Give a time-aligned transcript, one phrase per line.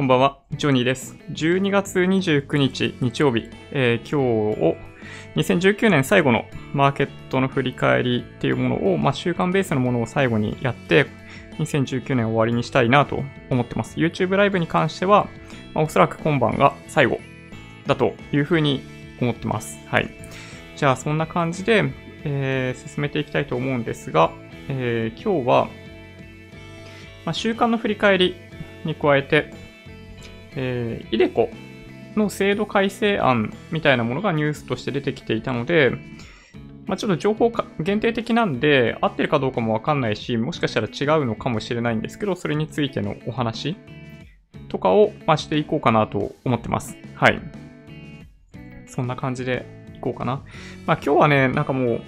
[0.00, 1.14] こんばんは、ジョニーです。
[1.30, 4.76] 12月29日日曜日、えー今日を
[5.36, 11.04] 2019年最後のマーケットの振り返りっていうものを、まあ、週間ベースのものを最後にやって、
[11.58, 13.98] 2019年終わりにしたいなと思ってます。
[13.98, 15.28] YouTube ライブに関しては、
[15.74, 17.20] まあおそらく今晩が最後
[17.86, 18.80] だというふうに
[19.20, 19.78] 思ってます。
[19.86, 20.08] はい。
[20.76, 21.84] じゃあ、そんな感じで、
[22.24, 24.30] えー進めていきたいと思うんですが、
[24.70, 25.68] えー今日は、
[27.26, 28.36] まあ、週間の振り返り
[28.86, 29.59] に加えて、
[30.56, 31.50] えー、イデコ
[32.16, 35.92] の制度改正案みたいなものがニュースとして出てきていたので、
[36.86, 43.76] まあ、ちょっと情報限定的なんで、合ってるかどうかもわかんないし、もしかしたら違うのかもしれないんですけど、それについてのお話
[44.68, 46.96] とかを、まあ、していこうかなと思ってます。
[47.14, 47.40] はい。
[48.86, 50.42] そんな感じでいこうかな。
[50.84, 52.00] まあ、今日はね、なんかもう、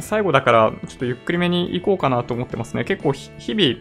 [0.00, 2.84] 最後だから、ちょっとゆっくりめに行こうかなと思ってますね。
[2.84, 3.78] 結構日々、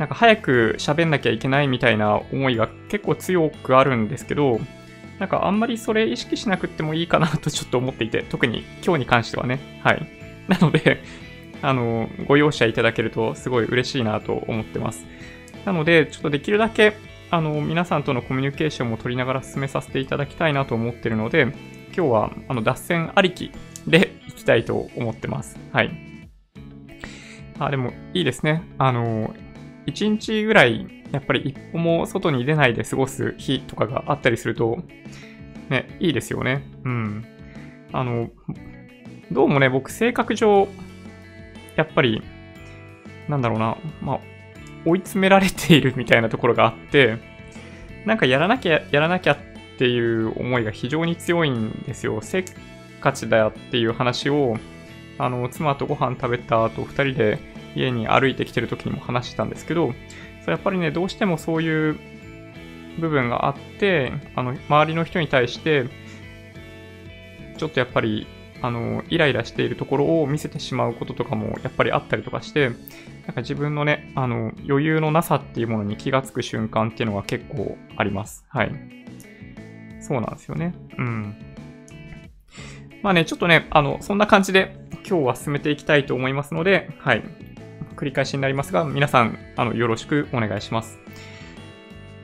[0.00, 4.58] なんか早く喋んなきゃいけないみたいな思いが結構強くあるんですけど、
[5.18, 9.60] なんかあんまりそれ意識しなくってもいいかなとちょっと思っていて、特に今日に関してはね。
[9.84, 10.08] はい。
[10.48, 11.02] なので、
[11.60, 15.04] あの、ご容赦いただけるとすごい嬉しいなと思ってます。
[15.66, 16.94] なので、ちょっとできるだけ、
[17.30, 21.42] あの、皆さんとのコミュニケーションも取りながら進めさせていただきたいなと思ってるので、
[21.94, 23.52] 今日は、あの、脱線ありき
[23.86, 25.58] でいきたいと思ってます。
[25.72, 25.90] はい。
[27.58, 28.62] あ、でも、いいですね。
[28.78, 29.34] あの、
[29.86, 34.78] 1日ぐらい、やっぱり一歩も外に出ないで過ごす日とかがあったりすると、
[35.68, 36.62] ね、いいですよね。
[36.84, 37.24] うん。
[37.92, 38.30] あの、
[39.32, 40.68] どうもね、僕、性格上、
[41.76, 42.22] やっぱり、
[43.28, 44.20] なんだろうな、まあ、
[44.84, 47.18] 追い詰められているみたいなところがあって、
[48.06, 49.38] なんかやらなきゃ、やらなきゃっ
[49.78, 52.20] ていう思いが非常に強いんですよ。
[52.22, 52.44] せっ
[53.00, 54.56] かちだよっていう話を、
[55.18, 57.38] あの、妻とご飯食べた後、二人で
[57.74, 59.92] 家に歩いてきてる時にも話してたんですけど、
[60.44, 61.98] そうやっぱりね、どうしてもそういう
[62.98, 65.86] 部分があって、あの、周りの人に対して、
[67.56, 68.26] ちょっとやっぱり、
[68.62, 72.70] あの、イライラしているところを見せてしまうこととかもやっぱりあったりとかして、
[73.26, 78.44] なんか自分のね、あの、余裕のなさっていうものに気がつく瞬間っていうのが結構あります。
[78.48, 78.72] はい。
[80.00, 80.74] そうなんですよね。
[80.98, 81.34] うん。
[83.02, 84.74] まあね、ちょっとね、あの、そんな感じで
[85.08, 87.22] 今日は進めていきたいと思いますので、はい。
[88.00, 90.98] 繰り返しになりますが、皆さん、あの、よろしくお願いします。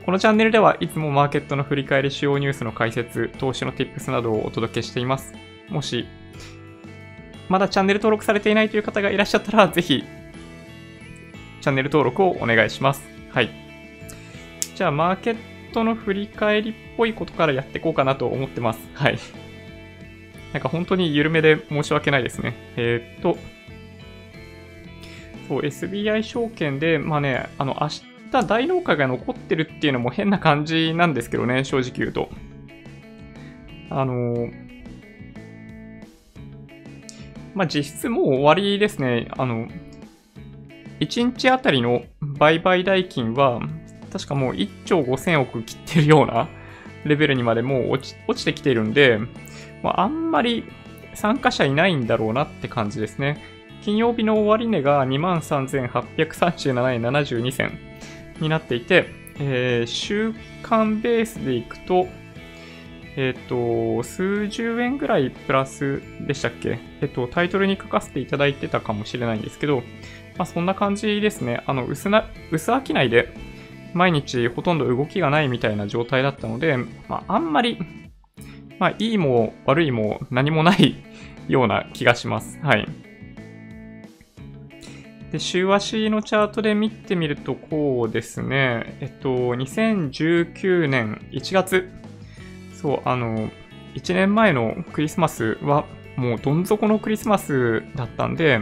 [0.05, 5.35] このチャンネルではいつもマーケットの振り返り主要ニュースの解説、投資の tips などをお届けしています。
[5.69, 6.07] もし、
[7.47, 10.03] まだチャンネル登録されていないという方がいらっしゃったら、ぜひ、
[11.61, 13.07] チャンネル登録をお願いします。
[13.29, 13.49] はい。
[14.75, 15.37] じゃあ、マーケッ
[15.73, 18.79] トの振り返りっぽいことからやっていこうかなと思ってます。
[18.95, 19.19] はい。
[20.53, 22.55] なんか本当に緩めで申し訳ないですね。
[22.77, 23.37] えーっと、
[25.47, 27.87] そう、SBI 証券で、まあね、あの、明
[28.31, 32.29] 日大納会が残ってるっていうのも変な感じなんですけどね、正直言うと。
[33.89, 34.49] あの
[37.55, 39.29] まあ、実質もう終わりですね。
[39.37, 39.67] あの、
[40.99, 43.61] 1日あたりの売買代金は、
[44.11, 46.47] 確かもう1兆5000億切ってるような
[47.05, 49.19] レベルにまでもう落ち落ちてきているんで、
[49.81, 50.65] まあ、あんまり
[51.15, 53.56] 参加者いないんだろうなって感じですね。
[53.87, 57.79] 金曜日の終値が23,837円72銭
[58.41, 59.05] になっていて、
[59.39, 62.05] えー週間ベースでいくと、
[63.15, 66.79] えっ、と、数十円ぐらいプラスでしたっけ？
[66.99, 69.77] えっ、と、タイトルに書かせていただいてたかもしれないんですけど、
[70.37, 71.63] まあ、そんな感じですね。
[71.65, 73.33] あの、薄な、薄商いで、
[73.93, 76.75] 毎日ほとんど動きがないみたいな状態だったので、
[77.07, 77.79] まあ、あんまり、
[78.79, 81.01] まあ、いいも悪いも何もない
[81.47, 82.59] ような気がします。
[82.61, 83.06] はい。
[85.37, 91.89] で、週足のチャートで見てみると、こうですね、えっと、2019年1月、
[92.73, 93.49] そう、あの、
[93.95, 98.61] 1年前のクリスマスは、もうどん底のクリスマスだったんで、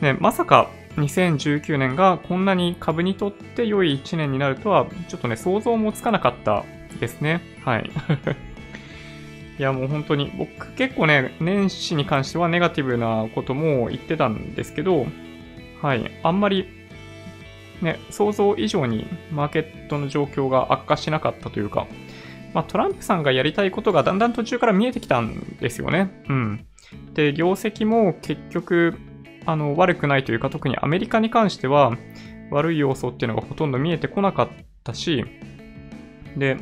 [0.00, 6.64] ね、まさか2019年がこんなに株にとって良い1年になるとは、ちょっとね、想像もつかなかった
[7.00, 7.40] ですね。
[7.64, 7.90] はい。
[9.58, 15.06] いや、もう本当に、僕結構ね、年始に関してはネガティブなことも言ってたんですけど、
[15.82, 16.66] はい、あんまり、
[17.80, 21.86] ね、想像以上にマーケットの状況が悪化しなかったというか、
[22.52, 26.22] まあ、トランプさんがやりたいことがだんだん途中から見えてきたんですよね。
[26.28, 26.66] うん。
[27.14, 28.98] で、業績も結局、
[29.46, 31.96] あの、悪くないというか、特にアメリカに関しては、
[32.50, 34.48] 悪い要素っていうのがほとんど見えてこなかっ
[34.82, 35.24] たし、
[36.36, 36.56] で、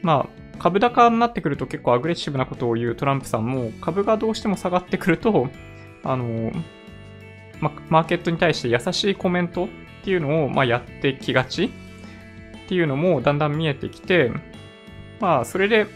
[0.00, 5.48] まあ、株高になってくると結構アグレッシブなことを言うトランプさんも、株がどうしても下がってくると、
[6.02, 6.52] あの、
[7.62, 9.68] ま、マーケットに対して優しいコメントっ
[10.04, 14.32] ていうのを、まあ、やってきがちっていうのもだんだん見えてきて、
[15.20, 15.86] まあ、それで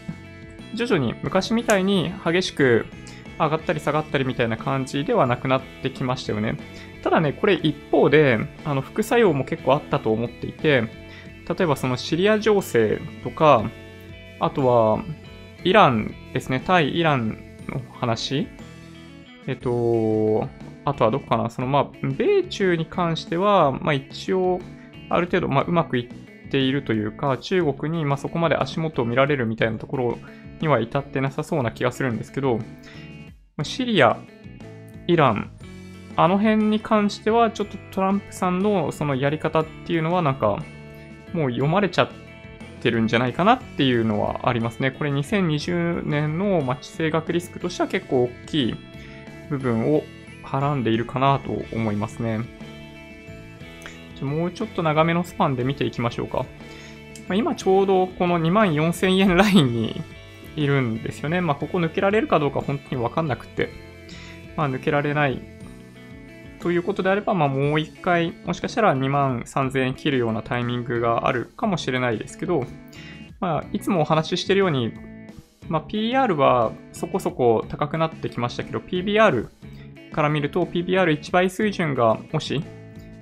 [0.73, 2.85] 徐々に昔みたいに激しく
[3.37, 6.57] 上がったり下がったりみたいな感じではなくなってきましたよね。
[7.03, 10.83] ただね、これ一方で、あの、副作用も結構あったと思っていて、
[11.47, 13.69] 例えばそのシリア情勢とか、
[14.39, 15.03] あとは、
[15.63, 17.37] イランですね、対イラン
[17.67, 18.47] の話。
[19.47, 20.49] えっと、
[20.87, 24.59] あとはどこかな、そのまあ、米中に関しては、まあ一応、
[25.09, 30.17] ある程度、まあうまくいっているというか、中国にまあそこまで足元を見られるみたいなところ
[30.61, 32.59] には至ってなさそうな気がするんですけど、
[33.63, 34.17] シリア、
[35.07, 35.51] イラン、
[36.15, 40.63] あの辺に関しては、ちょっとトランプさんのそのやり方っていうのはなんか、
[41.33, 42.09] もう読まれちゃっ
[42.81, 44.91] てるんじゃないかなっていうのはありますね。
[44.91, 48.75] これ2020年の地政学リスクとしては結構大きい
[49.49, 50.03] 部分を
[50.47, 52.39] はらんでいるかなと思いますね。
[54.21, 56.45] もうちょっと長めのスパンで見ていきましょうか。
[57.35, 60.01] 今ちょうどこの2万4000円ラインに
[60.55, 61.41] いるんですよね。
[61.41, 63.69] まあ、ここ抜けられるかどうか本当にわかんなくて、
[64.55, 65.41] まあ、抜けられない
[66.59, 72.65] ということであれば、まあ、もう一回、もしかしたら2万3000円切るようなタイミングがあるかもしれないですけど、
[73.39, 74.93] まあ、いつもお話ししてるように、
[75.67, 79.49] まあ、PR はそこそこ高くなってきましたけど、PBR
[80.11, 82.63] から見ると PBR1 倍水準がもし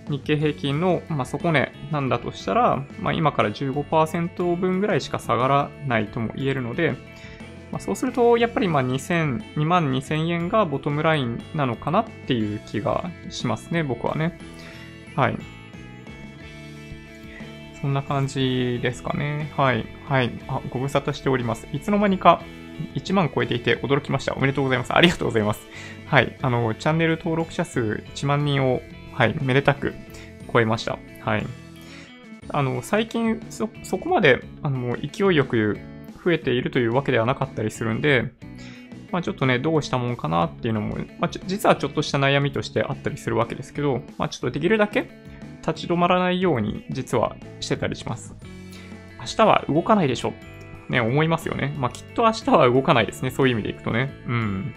[0.09, 6.95] 日経平均の、まあ、底値なんだとしたら、まあ、今から15%分ぐらいしか下がらないとも言えるので、
[7.71, 14.37] まあ、そうすると、やっぱりまあ2000、2万2000円がボトムラインなのかなっていう気がしますね、僕はね。
[15.15, 15.37] はい。
[17.81, 19.51] そんな感じですかね。
[19.57, 19.85] はい。
[20.07, 20.31] はい。
[20.47, 21.67] あ、ご無沙汰しております。
[21.73, 22.41] いつの間にか
[22.95, 24.33] 1万超えていて驚きました。
[24.35, 24.95] おめでとうございます。
[24.95, 25.61] ありがとうございます。
[26.15, 26.37] はい。
[26.41, 27.81] あの、チャンネル登録者数
[28.13, 28.81] 1万人を、
[29.11, 29.93] はい、めでたく
[30.53, 30.97] 超えました。
[31.19, 31.45] はい。
[32.47, 35.77] あの、最近そ、そこまで、あの、勢いよく
[36.23, 38.31] 増えているというわけではなかったりするんで、
[39.11, 45.09] まあ、ちょっとね、どうしたもんかなっていうのも、まあ、実はちょっとした悩みとしてあったりするわけですけど、まあ、ちょっとできるだけ
[45.67, 48.33] 立ち止まらないように実はしてたりします。
[49.19, 50.31] 明日は動かないでしょ
[50.87, 51.75] ね、思いますよね。
[51.77, 53.31] まあ、きっと明日は動かないですね。
[53.31, 54.13] そういう意味でいくとね。
[54.27, 54.73] うん。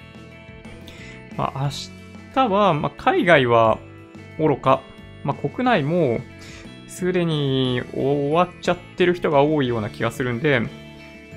[1.38, 1.70] まあ、明
[2.35, 3.79] 日は、まあ、海外は
[4.38, 4.82] 愚か、
[5.23, 6.20] まあ、国内も
[6.88, 10.62] すでに終わっちゃってる人が多いような気がするんで、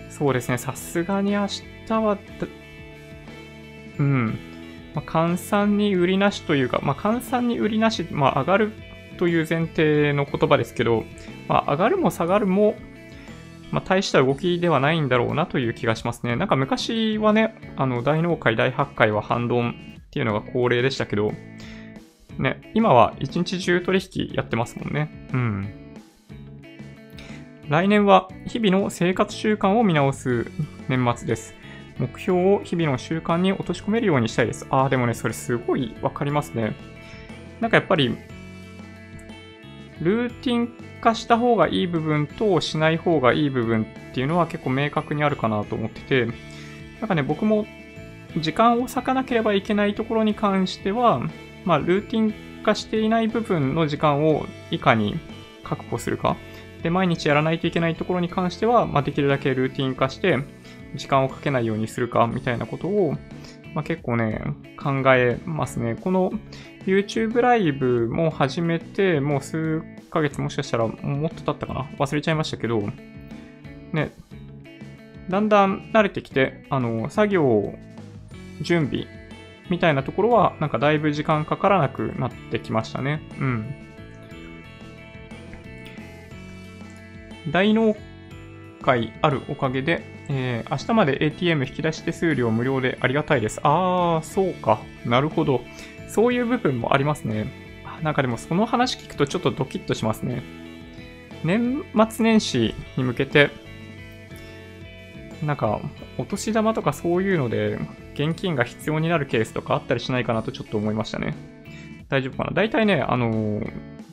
[0.10, 1.64] そうですね、さすがに明日
[2.02, 2.18] は、
[4.00, 4.40] うん、
[4.96, 8.74] まあ、換算に売りなしというか、まあ、換算に売りなし、まあ、上がる
[9.18, 11.06] という前提の言葉ですけど、
[11.48, 12.76] まあ、上がるも下がるも、
[13.72, 16.36] まあ、大した動きではないんだろうなという気がしますね。
[16.36, 19.76] なんか昔はね、あの、大納会、大発会は反論
[20.08, 21.32] っていうのが恒例でしたけど、
[22.38, 25.30] ね、今は一日中取引やってますもんね。
[25.34, 25.70] うん。
[27.70, 30.52] 来年は日々の生活習慣を見直す
[30.90, 31.56] 年末です。
[31.98, 34.68] 目標を日々の習慣に落とし込めるようにしたいです。
[34.70, 36.76] ああ、でもね、それすごいわかりますね。
[37.62, 38.18] なんかやっぱり、
[40.02, 46.28] ルーティン化した方がいい部分としない方がいい部分っていうのは結構明確にあるかなと思ってて、
[47.00, 47.66] なんかね、僕も
[48.38, 51.22] 時間を割かなければいけないところに関しては、
[51.66, 52.22] まあ、ルーティ
[52.62, 55.20] ン化していない部分の時間をいかに
[55.64, 56.38] 確保するか。
[56.84, 60.40] で、毎日やらないといけないところに関しては、まあ、できるだけルーティン化して、
[60.96, 63.16] 時間をかけないようにするか、みたいなことを、
[63.74, 64.42] まあ、結構ね、
[64.82, 65.96] 考えますね。
[65.96, 66.32] この
[66.86, 71.90] YouTube ライブも始めて、もう数ヶ月もしかしたらもっと経ったかな？
[71.98, 72.84] 忘れちゃいましたけど、
[73.94, 74.12] ね、
[75.30, 77.74] だんだん慣れてきて、あの、作業、
[78.62, 79.08] 準備
[79.70, 83.22] みたいなところは、なんかだいぶ時間かからなくなってきましたね。
[83.40, 83.74] うん。
[87.52, 87.96] 大納
[88.84, 93.60] 会あるおかげで、えー、明日まで ATM 引き出し手数料無料でありがたいです。
[93.64, 94.80] あー、そうか。
[95.06, 95.62] なるほど。
[96.08, 97.61] そういう部分もありますね。
[98.02, 100.44] なんかでもその話聞くとちょっとドキッとしますね。
[101.44, 103.50] 年末年始に向けて、
[105.44, 105.82] なんか、
[106.20, 107.80] お年玉とかそういうので、
[108.14, 111.36] 現金が必要になるケースとかあったりしないかなとちょっと思いましたね。
[112.10, 112.52] 大丈夫かな？
[112.52, 113.72] 大体ね、あのー、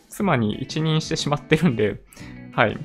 [0.09, 2.01] 妻に一任してしまってるんで、
[2.53, 2.79] はい。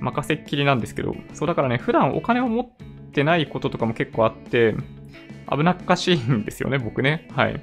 [0.00, 2.70] 任せっきりなんですけど、そうだからね、普段お金を持っ
[3.12, 4.74] てないこととかも結構あって、
[5.50, 7.26] 危なっかしいんですよね、僕ね。
[7.34, 7.60] はい。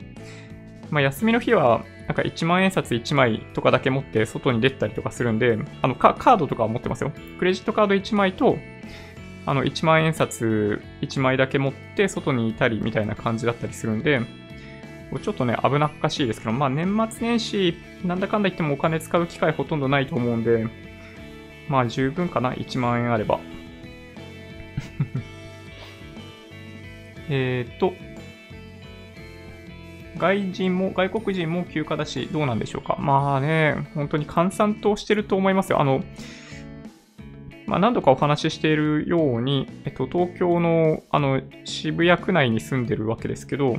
[0.89, 7.11] まあ、休みの日は、なんか1万円札1枚とかだけ持って外に出たりとかするんで、あのカードとかは持ってますよ。
[7.39, 8.57] クレジットカード1枚と、
[9.47, 14.21] あの1万円札1枚だけ持って外にいたりみたいな感じだったりするんで、
[15.21, 20.67] ちょっとね、危なっかしいですけど、まあ年末年始、なんだかんだ言ってもお金使う機会ほとんどないと思うんで、
[21.67, 23.39] まあ十分かな ?1 万円あれば。
[27.29, 27.93] えっと、
[30.17, 32.97] 外人も、外国人も休暇だし、どうなんでしょうか。
[32.99, 35.81] まあね、本当に閑散としてると思いますよ。
[35.81, 36.03] あの、
[37.67, 43.77] まあ、何度かお話ししているように、えっと、東京のあの渋谷区内に住んでるわけですけど、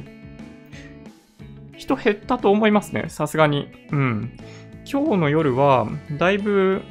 [1.77, 3.69] 人減ったと思いますね、さすがに。
[3.93, 4.33] うん。
[4.91, 5.87] 今日の夜は、
[6.19, 6.83] だいぶ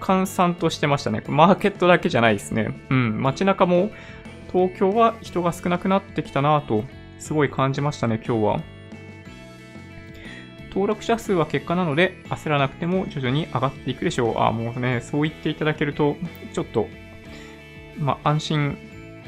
[0.00, 1.22] 閑散としてましたね。
[1.28, 2.74] マーケットだけじゃないですね。
[2.90, 3.22] うん。
[3.22, 3.90] 街中も
[4.52, 6.84] 東京は人が少なくなってきたなと、
[7.22, 8.60] すごい感じましたね、今日は。
[10.70, 14.38] 登録者数は結果なので、焦らなくても徐々に上がっていくでしょう。
[14.38, 16.16] ああ、もうね、そう言っていただけると、
[16.52, 16.88] ちょっと、
[17.96, 18.76] まあ、安心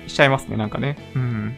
[0.08, 0.96] しちゃいますね、なんかね。
[1.14, 1.54] うん。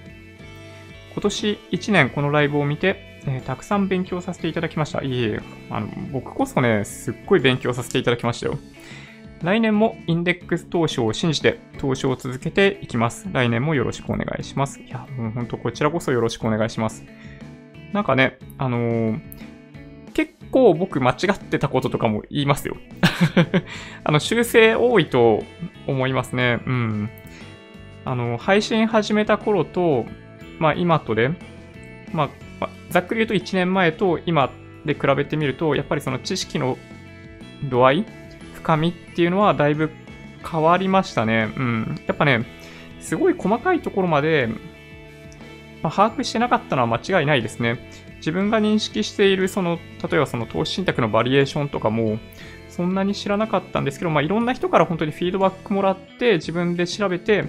[1.14, 5.02] 今年1年このライブを見て、えー、たくさん勉強させていただきました。
[5.02, 5.40] いえいえ、
[5.70, 8.58] あの、僕こそね、すっごい勉強させていただきましたよ。
[9.42, 13.28] 来年もインデックス投資を信じて投資を続けていきます。
[13.32, 14.80] 来年もよろしくお願いします。
[14.80, 17.04] いや、もう本当こちらこそよろしくお願いします。
[17.92, 19.20] なんかね、あのー、
[20.14, 22.76] 結構僕間違ってたこととかも言いますよ。
[24.04, 25.42] あの、修正多いと
[25.86, 26.60] 思いますね。
[26.66, 27.10] うん。
[28.06, 30.06] あの、配信始めた頃と、
[30.58, 31.30] まあ今とで、
[32.12, 34.50] まあ、ざっくり言うと1年前と今
[34.86, 36.78] で比べてみると、やっぱりその知識の
[37.68, 38.06] 度合い
[38.66, 39.92] 深みっていうのはだいぶ
[40.44, 41.54] 変わりましたね。
[41.56, 42.00] うん。
[42.08, 42.44] やっぱね、
[43.00, 44.48] すごい細かいところまで、
[45.84, 47.78] まあ、把握してなかったのは間違いないですね。
[48.16, 52.18] 自分が認識している、その、例えばその投資信託のバリエーションとかも、
[52.68, 57.44] そんなに知らなかったんですけど、まあ、いろんな人から本当にフィードバックもらって、自分で調べて、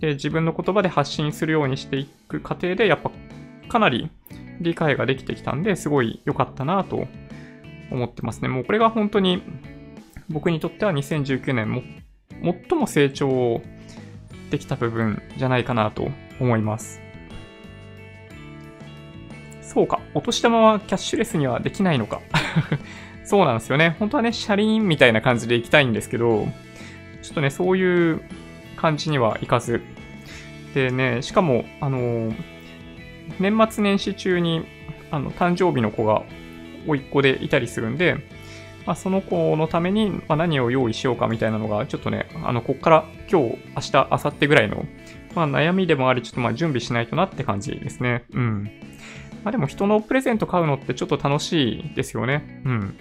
[0.00, 3.10] で自分の言葉で発信するようにしていく過程で、やっぱ
[3.68, 4.08] かなり
[4.60, 7.08] 理解ができてきたんで、すごい良かったなと
[7.90, 8.48] 思ってますね。
[8.48, 9.42] もうこれが本当に
[10.28, 11.82] 僕にとっては2019年も
[12.42, 13.62] 最も成長
[14.50, 16.08] できた部分じゃないかなと
[16.40, 17.00] 思います。
[19.62, 22.20] そうか、お年玉はキャッシュレスにはできないのか。
[23.24, 23.96] そうなんですよね。
[23.98, 26.46] 本当はね、車輪みたいな感じで行きたいんですけど、
[27.22, 28.20] ちょっとね、そういう
[28.76, 29.82] 感じにはいかず。
[30.74, 32.32] でね、しかも、あの
[33.40, 34.64] 年末年始中に、
[35.10, 36.22] あの、誕生日の子が、
[36.86, 38.16] 甥っ子でいたりするんで、
[38.86, 44.84] まあ、その子のために、ま何を用意しようかみたいなのが、ちょっとね、あの、こっから今日、明日、明後日ぐらいの、
[45.34, 48.24] まあ、悩みでもあり、ちょっとまあ準備しないとなって感じですね。
[48.32, 48.70] うん。
[49.42, 52.62] まあでも人のプレゼント買うのってちょっと楽しいですよね。
[52.64, 52.96] うん。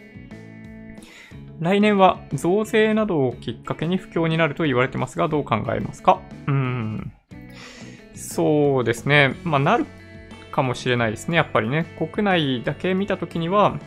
[1.60, 6.20] 来年は増税などをきっかけに不況になると言われてますが、どう考えますか？
[6.48, 7.14] うん。
[8.16, 9.36] そうですね。
[9.44, 9.86] まあ、なる
[10.52, 11.38] かもしれないですね。
[11.38, 11.86] やっぱりね。
[11.98, 13.80] 国内だけ見たときには、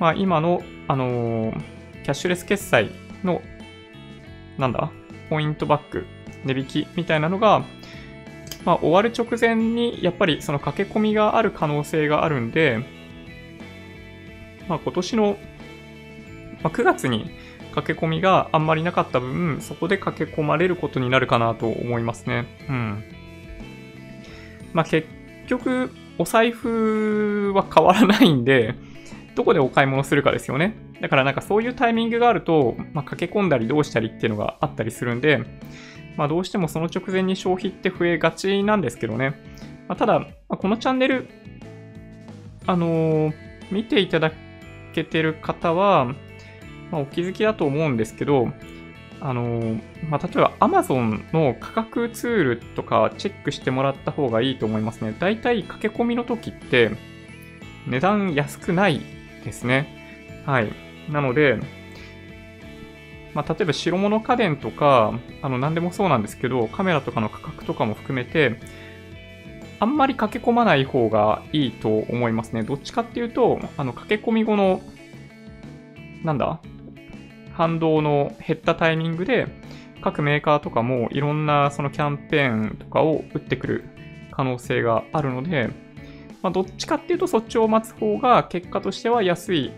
[0.00, 0.62] まあ、今の
[0.92, 1.62] あのー、
[2.02, 2.90] キャッシュレス決済
[3.24, 3.40] の、
[4.58, 4.92] なんだ、
[5.30, 6.04] ポイントバック、
[6.44, 7.64] 値引きみたいなのが、
[8.66, 12.84] まあ、終わる直前に、やっぱりその駆け込みがある可能性があるんで、
[14.68, 15.38] まあ、今年の、
[16.62, 17.30] まあ、9月に
[17.74, 22.44] 駆け込みがあんまりなかった分、そこで駆け込まれることになるかなと思いますね。
[22.68, 23.04] うん。
[24.74, 25.08] まあ、結
[25.46, 28.74] 局、お財布は変わらないんで、
[29.34, 30.74] どこでお買い物するかですよね。
[31.00, 35.42] だからなんかそういうタイミングがあると、まあ、駆け込んだりどうしたりっていうのがあったりするんで、
[36.16, 39.30] まあ、どうしてもその直前に消費って増えがちなんですけどね。
[39.88, 41.28] まあ、ただ、まあ、このチャンネル、
[42.66, 43.32] あのー、
[43.70, 44.32] 見ていただ
[44.92, 46.06] けてる方は、
[46.90, 48.48] まあ、お気づきだと思うんですけど、
[49.20, 55.14] あのー、まあ、例えば Amazon の価格ツールとかチェックしてもらった方がいいと思いますね。
[55.18, 56.90] だいたい駆け込みの時って
[57.86, 59.00] 値段安くない
[59.44, 60.42] ですね。
[60.46, 60.72] はい。
[61.10, 61.58] なので、
[63.34, 68.58] まあ、例えば白物家電とか、あの、何でもそうなんですけど、カメラとかの価格とかも含めて、
[69.80, 72.62] あんまり駆け込まない方がいいと思いますね。
[72.62, 74.80] どっちかっていうと、あの、駆け込み後の、
[76.22, 76.60] なんだ
[77.52, 79.48] 反動の減ったタイミングで、
[80.02, 83.84] 各メーカーとかもいろんなそのキャンペーンとかを打ってくる
[84.32, 85.70] 可能性があるので、
[86.42, 89.72] まあ、どっちかっていうとそっちを待つ方が結果としては安い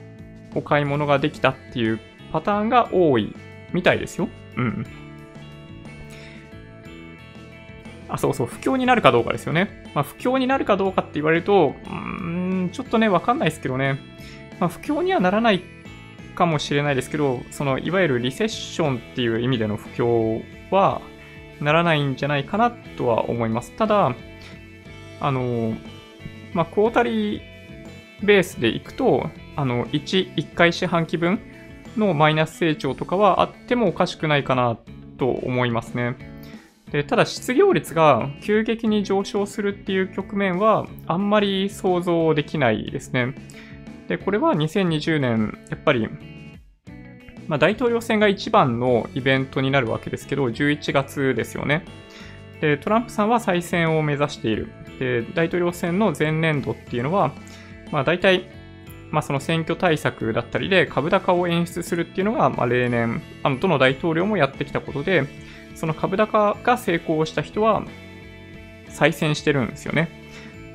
[0.54, 2.00] お買い物ができたっていう
[2.32, 3.34] パターンが多い
[3.72, 4.28] みたいですよ。
[4.56, 4.86] うん。
[8.08, 9.84] あ、そうそう、不況になるかどうかですよね。
[9.94, 13.98] まあ、不況になるかどうかって言われると、うん、ちょっとね、わかんないですけどね。
[14.60, 15.62] まあ、不況にはならない
[16.34, 21.00] かもしれないですけど、その、いわゆるリセッションっていう意味での不況は、
[21.60, 23.72] ならないんじゃないかなとは思います。
[23.72, 24.14] ただ、
[25.20, 25.74] あの、
[26.54, 27.42] まあ、クォータリー
[28.22, 31.40] ベースでいくと、あの、1、1回四半期分
[31.96, 34.78] のマイナス成長とかはあってもおかしくないかな
[35.18, 36.16] と思いますね。
[36.90, 43.34] でただ失業率が急激に上昇するっていう局面はあんまり想像できないですね。
[44.06, 46.08] で、これは2020年、やっぱり、
[47.48, 51.84] まあ、大統領選が一番のイベントになるわけですけど、11月ですよね。
[52.60, 54.68] で、トランプさんは再選を目指している。
[54.98, 57.32] で、大統領選の前年度っていうのは、
[57.90, 58.48] まあ大体、
[59.10, 65.24] まあその選挙対策だったりで株高を演出するっていうのが、まあ例年、あの、どの大統領もやってきたことで、
[65.74, 67.82] その株高が成功した人は
[68.88, 70.08] 再選してるんですよね。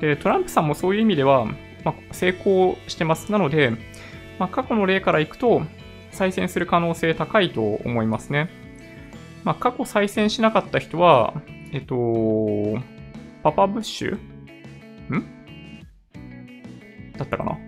[0.00, 1.46] で、トランプさんもそういう意味では、
[1.84, 3.32] まあ、成功してます。
[3.32, 3.72] なので、
[4.38, 5.62] まあ、過去の例からいくと、
[6.10, 8.50] 再選する可能性高いと思いますね。
[9.44, 11.34] まあ、過去再選しなかった人は、
[11.72, 11.94] えっと、
[13.42, 14.14] パパブッシュ？
[14.16, 15.80] ん？
[17.16, 17.58] だったかな？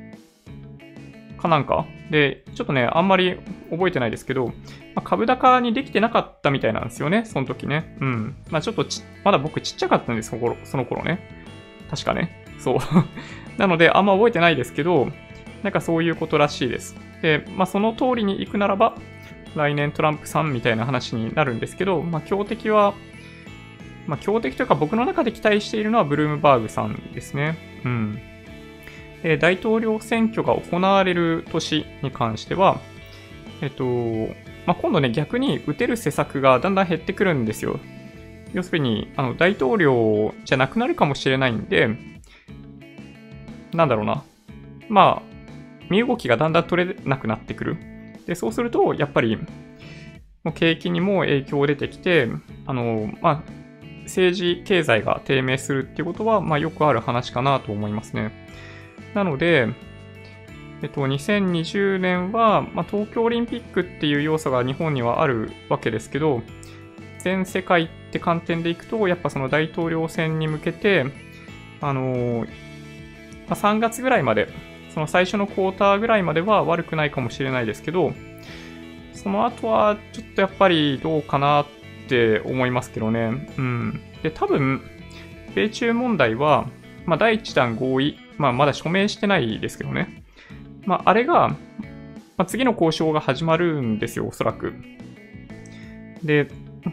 [1.39, 1.87] かなんか？
[2.11, 3.39] で、ちょっとね、あんまり
[3.71, 4.53] 覚えてないですけど、ま
[4.97, 7.97] あ、株高にできてなかったみたいなんですよね、その時ね。
[8.01, 8.37] うん。
[8.51, 8.85] まあちょっと
[9.25, 11.21] まだ僕ちっちゃかったんです、その頃その頃ね。
[11.91, 12.45] 確かね。
[12.59, 12.79] そう。
[13.59, 15.09] なので、あんま覚えてないですけど、
[15.63, 16.97] なんかそういうことらしいです。
[17.23, 18.95] で、まあその通りに行くならば、
[19.55, 22.95] 来年トランプさんみたいな話になるんですけど、まあ強敵は、
[24.07, 27.57] まあ強敵というか僕の中で期待しているのはブルームバーグさんですね。
[27.85, 28.19] うん。
[29.23, 32.81] で、大統領選挙が行われる年に関しては、
[33.61, 33.85] えっと、
[34.67, 37.79] まあ、今度ね、逆に打てる施策がだんだん減ってくるんですよ。
[38.53, 41.89] 要するに、あの、大統領じゃなくなるかもしれないんで、
[43.73, 44.25] なんだろうな。
[44.89, 45.33] まあ、
[45.89, 47.77] 身動きがだんだん取れなくなってくる。
[48.27, 49.37] で、そうすると、やっぱり、
[50.45, 52.29] もう景気にも影響出てきて、
[52.67, 53.62] あの、まあ、
[54.05, 58.33] 政治、経済が低迷するっていうことは、まあ、よくある話かなと思いますね。
[59.15, 59.69] なので、
[60.83, 66.43] えっと、2020年は、まあ、東京オリンピックっていう要素が日本にはあるわけですけど、
[67.21, 71.07] 全世界って観点でいくと、やっぱその大統領選に向けて、
[71.81, 72.47] あの
[73.49, 74.49] まあ、3月ぐらいまで、
[74.93, 78.13] その最初のクォーターぐらいまでは悪くないかもしれないですけど、
[79.15, 81.67] その後はちょっとやっぱりどうかなっ
[82.05, 83.49] って思いますけどね。
[83.57, 84.01] うん。
[84.23, 84.83] で、多分、
[85.55, 86.69] 米中問題は、
[87.07, 90.25] まあ、第1弾合意、まあ、まだ署名してないですけどね。
[90.85, 91.57] まあ、あれが、ま
[92.39, 94.75] あ、次の交渉が始まるんですよ、おそらく。
[96.23, 96.49] で、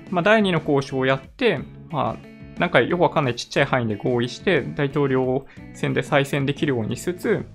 [0.09, 7.45] まあ、第2の交渉をやって、まあ、なんかよくわかんないちっちゃい範囲で合意して、大統領選で再選できるようにしつつ、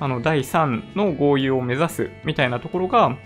[0.00, 3.16] あの、第3の合意を目指すみたいなところが、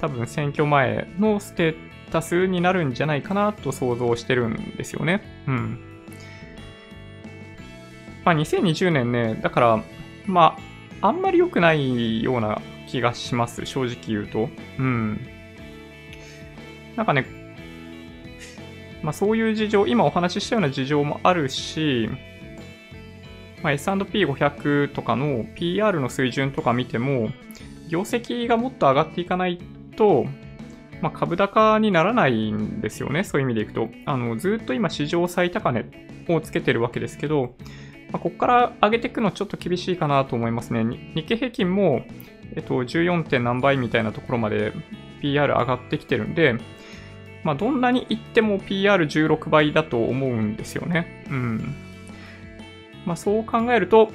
[0.00, 1.76] 多分選挙前のステー
[2.10, 5.22] タスになるんじゃないかなと想像してるんですよね。
[5.46, 5.78] うん。
[8.24, 9.84] まあ、2020年ね、だから、
[10.26, 10.56] ま
[11.00, 14.48] あ、あんまり良くないような気がします、正直言うと。
[14.78, 15.20] うん。
[16.96, 17.26] なんかね、
[19.02, 22.10] まあ、そういう事情、今お話ししたような事情もあるし、
[23.62, 27.30] まあ、S&P500 とかの PR の水準とか見ても、
[27.88, 29.58] 業績がもっと上がっていかない
[29.90, 30.26] と、
[31.00, 33.88] まあ、株高にならないんですよね、そういう意味でいくと。
[34.06, 35.84] あのずっと今、史上最高値
[36.28, 37.54] をつけてるわけですけど、
[38.12, 40.84] まあ、ここから上げていくのちょっと厳しいかなと思いますね。
[41.14, 42.04] 日経平均も、
[42.54, 43.24] えっと、14.
[43.24, 44.72] 点何倍みたいなところまで
[45.20, 46.56] PR 上がってきてるんで、
[47.44, 51.24] まあ、どんなに言っても PR16 倍だと思うんですよね。
[51.30, 51.74] うん。
[53.06, 54.10] まあ、そう考えると、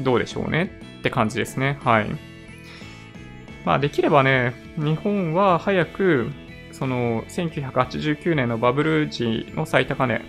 [0.00, 0.70] どうでしょうね
[1.00, 1.78] って感じですね。
[1.82, 2.31] はい。
[3.64, 6.30] まあ、できればね、日本は早く、
[6.72, 10.20] その、1989年のバブル時の最高値、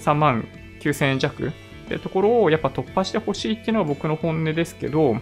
[0.00, 0.46] 3万
[0.80, 1.52] 9000円弱っ
[1.88, 5.16] てところをやっぱ突破してほしいっていうのは僕の本音ですけど、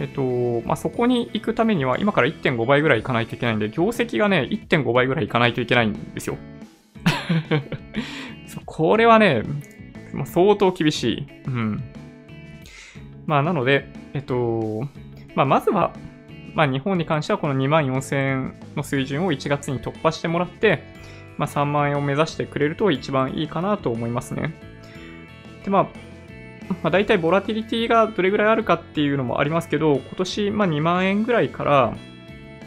[0.00, 6.36] えっと、まあ、そこに行くためには今から1.5倍ぐらい行かないといけないんで、業績がね、1.5倍ぐらい行かないといけないんですよ。
[8.66, 9.42] これはね、
[10.12, 11.26] まあ、相当厳しい。
[11.46, 11.82] うん。
[13.26, 14.88] まあ、なので、えっと、
[15.34, 15.92] まあ、まずは、
[16.54, 20.84] まあ、日本に関してはこの2万4000円の水準を1月に突破してもらって、
[21.36, 24.54] まあ、3万円を目指してくれると一番いいかなと思いますね。
[25.64, 25.82] で、まあ、
[26.82, 31.94] まあ、大体ボラティリティがどれぐらいあるかっていうのもありますけど、今年、まあ、2万円ぐらいから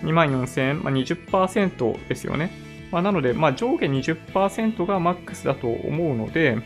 [0.04, 2.52] 2万4000円、まあ、20%ですよね。
[2.91, 6.58] まあ、なので、まあ、上下20%がマックスだと思うので、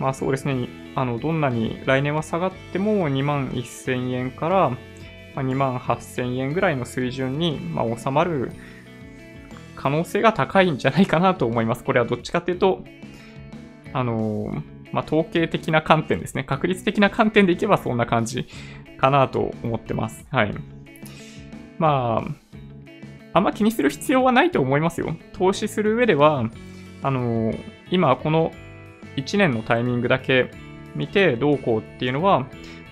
[0.00, 4.76] まあそうですね、あの、どんなに来年は下がっても2万1000円から
[5.42, 8.52] 2万8000円ぐらいの水準に、まあ、収まる
[9.76, 11.84] 可能性が高いんじゃないかなと思います。
[11.84, 12.84] これはどっちかっていうと、
[13.92, 16.44] あのーまあ、統計的な観点ですね。
[16.44, 18.46] 確率的な観点でいけばそんな感じ
[18.98, 20.26] かなと思ってます。
[20.30, 20.54] はい。
[21.78, 22.24] ま
[23.32, 25.16] あ、あんま気にする必要はないと思いますよ。
[25.32, 26.44] 投資する上では、
[27.02, 27.54] あの
[27.90, 28.52] 今この
[29.16, 30.50] 1年のタイミングだけ
[30.94, 32.46] 見てどうこうっていうのは、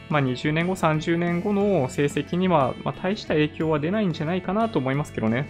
[0.08, 5.46] まあ、20年後、30年後の成績には、ま、大した影響は出ないんじゃないかなと思いますけどね。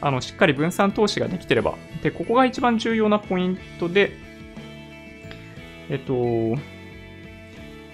[0.00, 1.74] あの、しっかり分散投資ができてれば。
[2.02, 4.12] で、ここが一番重要なポイントで、
[5.88, 6.58] えっと、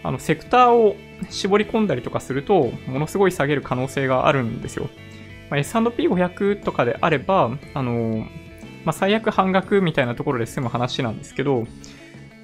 [0.02, 0.96] あの、セクターを
[1.28, 4.88] 絞り込んだりとかすると、ものすごい下げる可能性があるんですよ。
[5.50, 8.26] まあ、S&P500 とかであれば、あの、
[8.84, 11.66] まあ、最悪半額みたいなところで済む話なんですけど、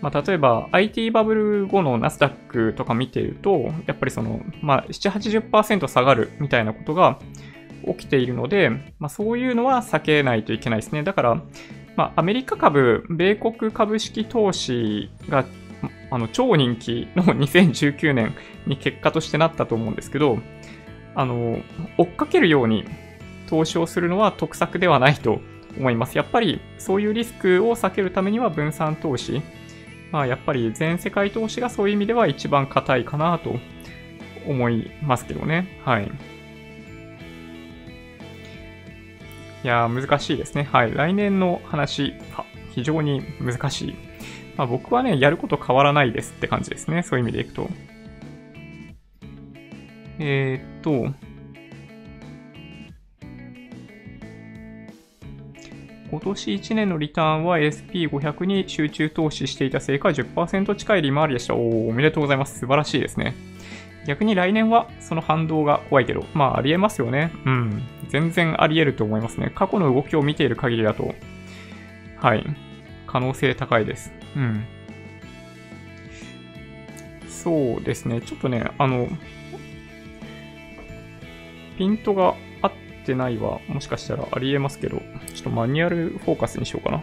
[0.00, 5.10] まあ、例えば IT バブル後のナスダックとか見ていると、やっぱりその、まあ、7、
[5.50, 7.18] 80%下がるみたいなことが
[7.86, 11.02] 起きているので、まあ、そういうのは避けないといけないですね。
[11.02, 11.42] だから、
[11.96, 15.46] まあ、アメリカ株、米国株式投資が
[16.10, 18.34] あの超人気の2019年
[18.66, 20.38] に結果としてなったと思うんですけど、
[21.14, 21.58] あの、
[21.96, 22.84] 追っかけるように
[23.48, 25.40] 投資をするのは得策ではないと
[25.78, 26.16] 思います。
[26.18, 29.42] やっぱりそういうリスクを避けるためには分散投資、
[30.16, 33.56] まあ、やっぱり全世界投資がそういう意味では一番硬いかなと
[34.46, 35.78] 思いますけどね。
[35.84, 36.06] はい。
[36.06, 36.08] い
[39.62, 40.70] や難しいですね。
[40.72, 40.94] はい。
[40.94, 42.14] 来年の話、
[42.70, 43.94] 非常に難しい。
[44.56, 47.02] まあ、僕はね、やること変わらないですって感じですね。
[47.02, 47.68] そういう意味でいくと。
[50.18, 51.14] えー、っと、
[56.10, 61.54] 今年1年のリターンは SP500 に集中投資していたせいか10%近い利回りでした。
[61.54, 62.60] おおおめでとうございます。
[62.60, 63.34] 素晴らしいですね。
[64.06, 67.32] 逆に来年はその反動が怖いけど、まあありえますよね。
[67.44, 67.82] うん。
[68.08, 69.50] 全然あり得ると思いますね。
[69.54, 71.14] 過去の動きを見ている限りだと、
[72.16, 72.44] はい。
[73.06, 74.12] 可能性高いです。
[74.36, 74.64] うん。
[77.28, 78.20] そうですね。
[78.20, 79.08] ちょっとね、あの、
[81.76, 82.34] ピントが
[83.06, 84.98] てないは、もしかしたらありえますけど、
[85.34, 87.02] ちょっとマニュアルフォーカスにしようかな。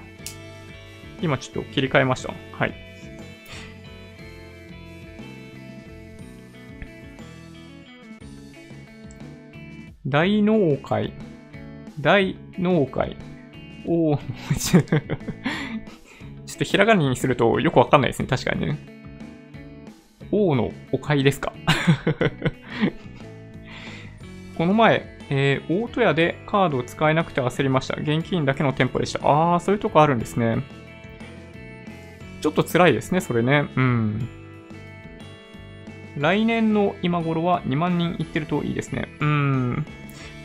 [1.22, 2.34] 今ちょっと切り替えました。
[2.58, 2.74] はい。
[10.06, 11.14] 大農会。
[12.00, 13.16] 大農会。
[13.86, 14.20] おー、
[14.60, 14.84] ちょっ
[16.58, 18.28] とひらがなにするとよくわかんないですね。
[18.28, 18.78] 確かにね。
[20.32, 21.54] 王のお買いですか
[24.58, 27.96] この前、えー、大戸屋でカードを使えなくて焦りました。
[27.96, 29.20] 現金だけの店舗でした。
[29.24, 30.64] あー、そういうとこあるんですね。
[32.42, 33.68] ちょっと辛いですね、それね。
[33.76, 34.30] うん。
[36.20, 39.08] 来年の今頃は2万人いってるといいですね。
[39.22, 39.86] うん。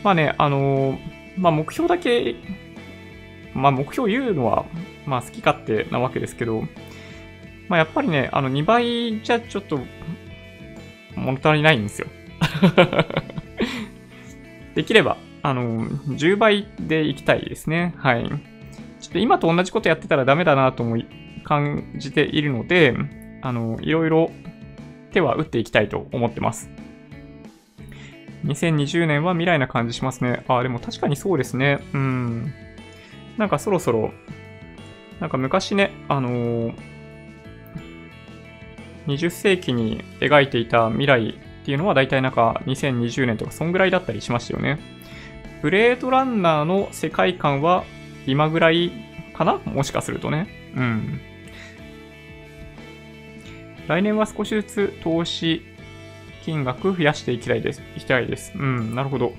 [0.03, 0.99] まあね、あのー、
[1.37, 2.35] まあ目標だけ、
[3.53, 4.65] まあ目標言うのは、
[5.05, 6.63] まあ好き勝手なわけですけど、
[7.67, 9.79] まあやっぱりね、あの2倍じゃちょっと
[11.15, 12.07] 物足りないんですよ。
[14.79, 17.93] できれば、あの、10倍でいきたいですね。
[17.97, 18.29] はい。
[19.01, 21.05] ちょっと今と同じことやってたらダメだなと思い、
[21.43, 22.95] 感じているので、
[23.41, 24.31] あの、いろいろ
[25.11, 26.69] 手は打っていきたいと思ってます。
[28.45, 30.45] 2020年は未来な感じしますね。
[30.47, 31.79] あ、でも確かにそうですね。
[31.93, 32.53] うん。
[33.37, 34.13] なんかそろそろ、
[35.19, 36.73] なんか昔ね、あのー、
[39.07, 41.37] 20世紀に描いていた未来
[41.69, 44.79] っていうのは大体なんか2020年とかそんぐらいだったりしましたよね。
[45.61, 47.83] ブレードランナーの世界観は
[48.25, 48.91] 今ぐらい
[49.35, 49.59] かな？
[49.65, 50.47] もしかするとね。
[50.75, 51.21] うん。
[53.87, 55.61] 来年は少しずつ投資
[56.43, 57.83] 金額増やしていきたいです。
[57.95, 58.51] いきたいです。
[58.55, 59.33] うん、なるほど。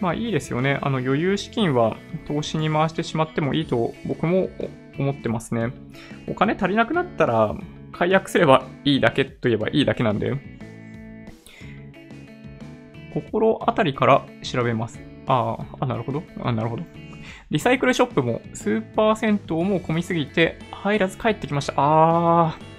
[0.00, 0.78] まあいいですよね。
[0.82, 1.96] あの余裕資金は
[2.28, 4.50] 投資に回してしまってもいいと僕も
[5.00, 5.72] 思ってますね。
[6.28, 7.56] お金足りなくなったら
[7.90, 10.49] 解約すればいいだけといえばいいだけなんで。
[13.12, 15.00] 心当たりから調べます。
[15.26, 16.22] ああ、なるほど。
[16.42, 16.82] あ、なるほど。
[17.50, 21.74] リサイクルショップもスーパー銭湯も混みすぎて入らず帰ってきました。
[21.76, 22.70] あー。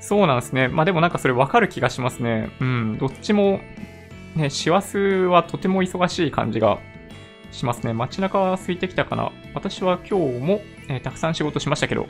[0.00, 0.68] そうなんですね。
[0.68, 2.50] まあでもなんかそれわかる気がしますね。
[2.60, 2.98] うん。
[2.98, 3.60] どっちも、
[4.34, 4.96] ね、師走
[5.26, 6.78] はとても忙しい感じが
[7.52, 7.92] しますね。
[7.92, 9.30] 街中は空いてきたかな。
[9.54, 12.06] 私は今日も、えー、たくさん仕事しましたけど、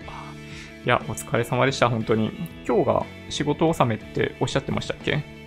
[0.86, 2.30] いや、お疲れ様でした、本当に。
[2.66, 5.39] 今日が仕事納めっておっしゃってましたっけ？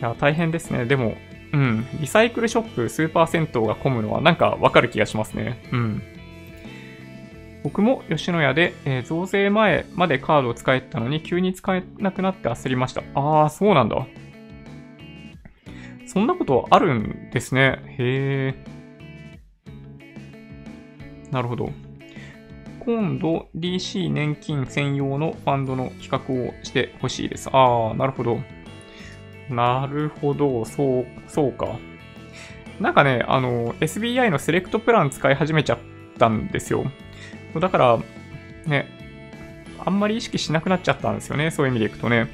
[0.00, 0.84] や、大変ですね。
[0.84, 1.16] でも、
[1.52, 5.62] うん、リサイクルショップ、スーパー銭湯が混むのはなんかわかる気がしますね。
[5.72, 6.02] うん。
[7.62, 13.02] 僕も吉野家で、えー、増税前までカードを使えたのに急に使えなくなって焦りました。
[13.14, 14.06] ああ、そうなんだ。
[16.06, 17.78] そんなことあるんですね。
[17.98, 18.74] へえ。
[21.30, 21.70] なるほど。
[22.80, 27.48] 今度 DC 年金専用のファンドの企画をしてほしいです。
[27.50, 28.40] ああ、なるほど。
[29.50, 31.78] なるほど、そう、そうか。
[32.80, 35.78] なんかね、あの、SBI のセレクトプラン使い始めちゃっ
[36.18, 36.84] たんですよ。
[37.60, 37.98] だから、
[38.66, 38.88] ね、
[39.78, 41.50] あんまり意識しなくなっちゃったんですよね。
[41.50, 42.28] そういう意味でいくとね。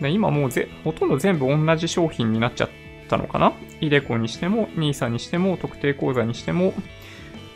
[0.00, 2.70] で今もうぜほとんど全部同じ商品になっちゃっ
[3.08, 3.52] たのかな？
[3.80, 6.72] イデコにしても、NISA にしても、特定口座にしても、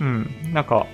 [0.00, 0.86] うん、なんか、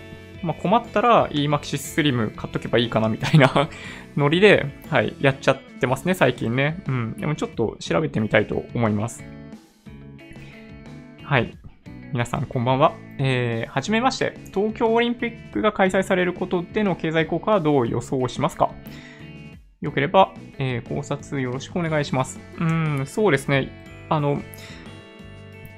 [0.42, 3.68] まあ、困ったら EMAXIS Slim 買っとけばいいかなみたいな
[4.16, 6.82] ノリで、はい、やっちゃってますね、最近ね。
[6.86, 7.14] うん。
[7.14, 9.24] でもちょっと調べてみたいと思います。
[11.22, 11.56] はい。
[12.12, 12.94] 皆さんこんばんは。
[13.18, 14.34] えー、はじめまして。
[14.54, 18.70] 東京オリンピックが開催されることでの経済効果はどう予想しますか？
[19.80, 22.38] よければ、えー、考察よろしくお願いします。
[22.60, 23.70] うん、そうですね。
[24.08, 24.42] あの、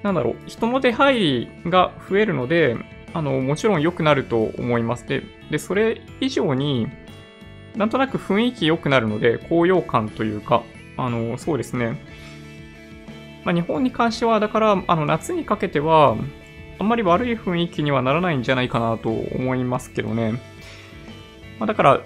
[0.02, 2.76] なんだろう、人の出入りが増えるので、
[3.14, 5.06] あの、もちろん良くなると思います。
[5.06, 6.88] で、でそれ以上に、
[7.76, 10.62] なんとなく雰囲気良くなるので、高揚感というか、
[10.96, 12.00] あの、そうですね。
[13.44, 16.16] まあ、日本に関しては、だから、あの、夏にかけては、
[16.78, 20.40] あんまり悪い雰囲気にはならないんじゃないかなと思いますけどね。
[21.58, 22.00] まあ、だから、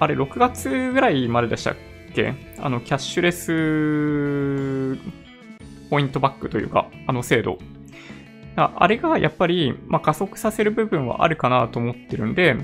[0.00, 1.76] あれ、6月ぐらいまででしたっ
[2.14, 2.34] け？
[2.58, 4.98] あの、キャッシュレス
[5.90, 7.58] ポイントバックというか、あの制度。
[8.56, 12.54] あれがやっぱり、まあ、加速させる部分はあるかなと思ってるんで、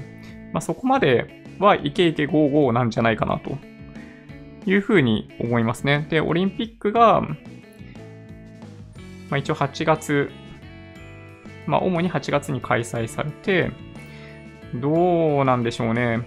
[0.53, 3.59] まあ、そこまではイケイケゴーゴーなんじゃないかなと
[4.67, 6.07] いうふうに思いますね。
[6.11, 7.37] で、オリンピックが、ま
[9.33, 10.31] あ、一応8月、
[11.67, 13.71] まあ、主に8月に開催されて、
[14.75, 16.27] どうなんでしょうね。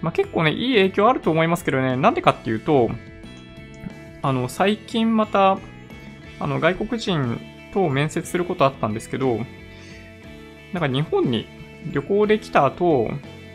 [0.00, 2.90] まあ、結構ね、いい影響あると思いますけどね、なんでかっていうと、
[4.22, 5.58] あの、最近また、
[6.40, 7.38] あの、外国人
[7.72, 9.40] と面接することあったんですけど、
[10.72, 11.57] なんか日本に
[11.92, 13.10] 旅行できた後、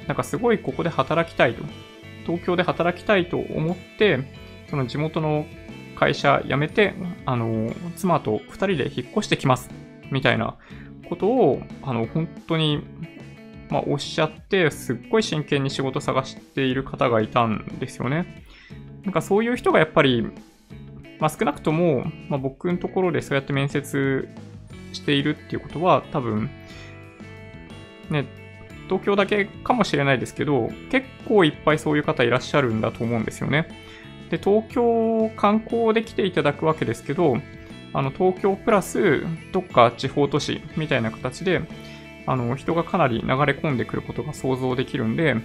[0.07, 1.63] なんかすごいここで働きたいと。
[2.25, 4.19] 東京で働きたいと思って、
[4.69, 5.45] その地元の
[5.97, 6.93] 会社辞めて、
[7.25, 9.69] あの、妻と二人で引っ越してきます。
[10.11, 10.55] みたいな
[11.09, 12.83] ことを、あの、本当に、
[13.69, 18.43] まあ、おっしゃって、すっごい真剣に仕事探している方がいたんですよね。
[19.03, 20.25] なんかそういう人がやっぱり
[21.23, 24.27] まあ、少なくとも、まあ、僕のところでそうやって面接
[24.91, 26.49] しているっていうことは、多分、
[28.09, 28.25] ね、
[28.87, 33.67] 東京だけかもしれないですけど、結構いっぱいそういう方いらっしゃるんだと思うんですよね。
[34.29, 37.37] で、東京観光で来ていただくわけですけど、
[37.93, 41.61] あの、東京プラス、どっか地方都市みたいな形で、
[42.25, 45.35] あの、人がかなり流れ込んでくることが想像できるんで、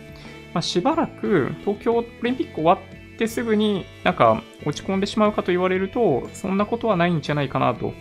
[0.54, 7.92] まあ、しばらく東京オリンピック終わってすぐになんか落ち込んでしまうかと言われると、そんなことはないんじゃないかなと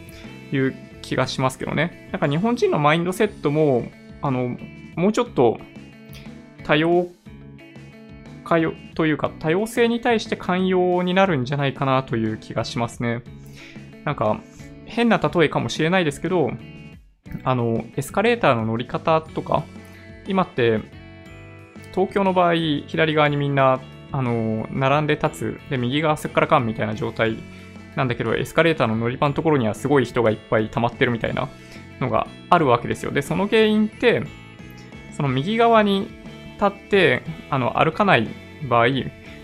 [0.54, 2.10] いう気がしますけどね。
[2.12, 3.90] なんか日本人のマインドセットも、
[4.22, 4.58] あの、
[4.96, 5.58] もうちょっと
[6.64, 7.08] 多様
[8.44, 8.58] 化
[8.96, 13.24] というか、多様性に対して寛容になるんじゃないかなという気がしますね。
[14.06, 14.40] なんか、
[14.86, 16.52] 変な例えかもしれないですけど、
[17.44, 19.64] あの、エスカレーターの乗り方とか、
[20.28, 20.80] 今って、
[21.94, 22.54] 東京の場合、
[22.88, 23.80] 左側にみんな
[24.12, 27.38] あの、並んで立つ、で、右側すっからかんみたいな状態
[27.96, 31.50] なんだけど、エスカレーターの乗り場のところにはすごい人がいっぱい溜まってるみたいな
[32.00, 33.12] のがあるわけですよ。
[33.12, 34.24] で、その原因って、
[35.12, 36.10] その右側に
[36.56, 38.28] 立って、あの、歩かない
[38.68, 38.88] 場合、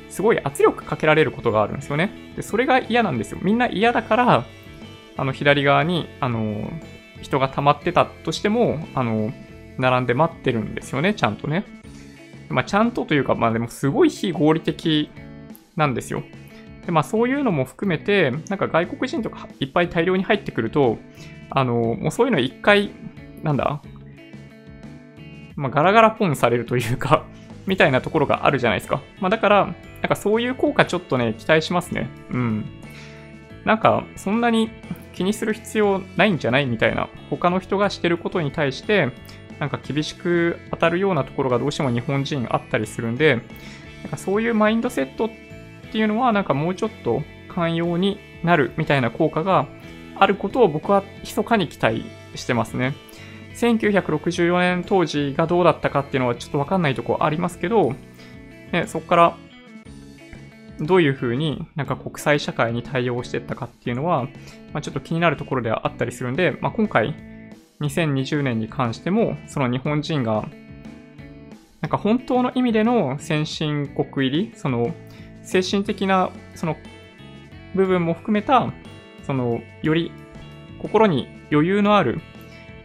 [0.09, 2.11] すごい圧力かけられることがあるんですよね。
[2.35, 3.39] で、それが嫌なんですよ。
[3.41, 4.45] みんな嫌だから、
[5.17, 6.71] あの、左側に、あの、
[7.21, 9.33] 人が溜まってたとしても、あの、
[9.77, 11.65] 並んで待ってるんですよね、ちゃんとね。
[12.49, 15.09] まあ、ちゃんとというか、まあでもすごい非合理的
[15.75, 16.23] なんですよ。
[16.85, 20.99] で、まあそういうのも含めて、なんか外国人とかいっぱい大量に入ってくると、
[21.55, 22.89] あの、もうそういうの一回、
[23.43, 23.81] なんだ、
[25.55, 27.25] まあガラガラポンされるというか
[27.67, 29.01] みたいなところがあるじゃないですか。
[29.19, 29.75] まあだから、なん
[30.09, 32.09] かそういう効果ちょっとね、期待しますね。
[32.31, 32.65] うん。
[33.65, 34.69] なんか、そんなに
[35.13, 39.11] 気にする必要ないんじゃないみたいな、他の人がしてることに対して、
[39.59, 43.35] なんか厳しく当たるようなところがどうしても日本人あったりするんで、
[44.01, 45.29] なんかそういうマインドセットっ
[45.91, 49.67] ていうのはなんかもうちょっと寛容になるみたいな効果が
[50.15, 52.93] あることを僕は密かに期待してますね。
[53.55, 57.93] 1964年当時がどうだったかっていうのはちょっとわかんないとこありますけど、
[58.71, 59.37] ね、そこから
[60.79, 64.23] どういうふうになんか国際社会に対応していったかっていうのは、
[64.73, 67.15] まあ、ちょっと気になるところではあったりするんで、まあ、今回
[67.79, 70.47] 2020年に関しても、その日本人が、
[71.81, 74.93] なんか本当の意味での先進国入り、その
[75.43, 76.77] 精神的なその
[77.75, 78.71] 部分も含めた、
[79.25, 80.11] そのより
[80.79, 82.21] 心に余裕のある、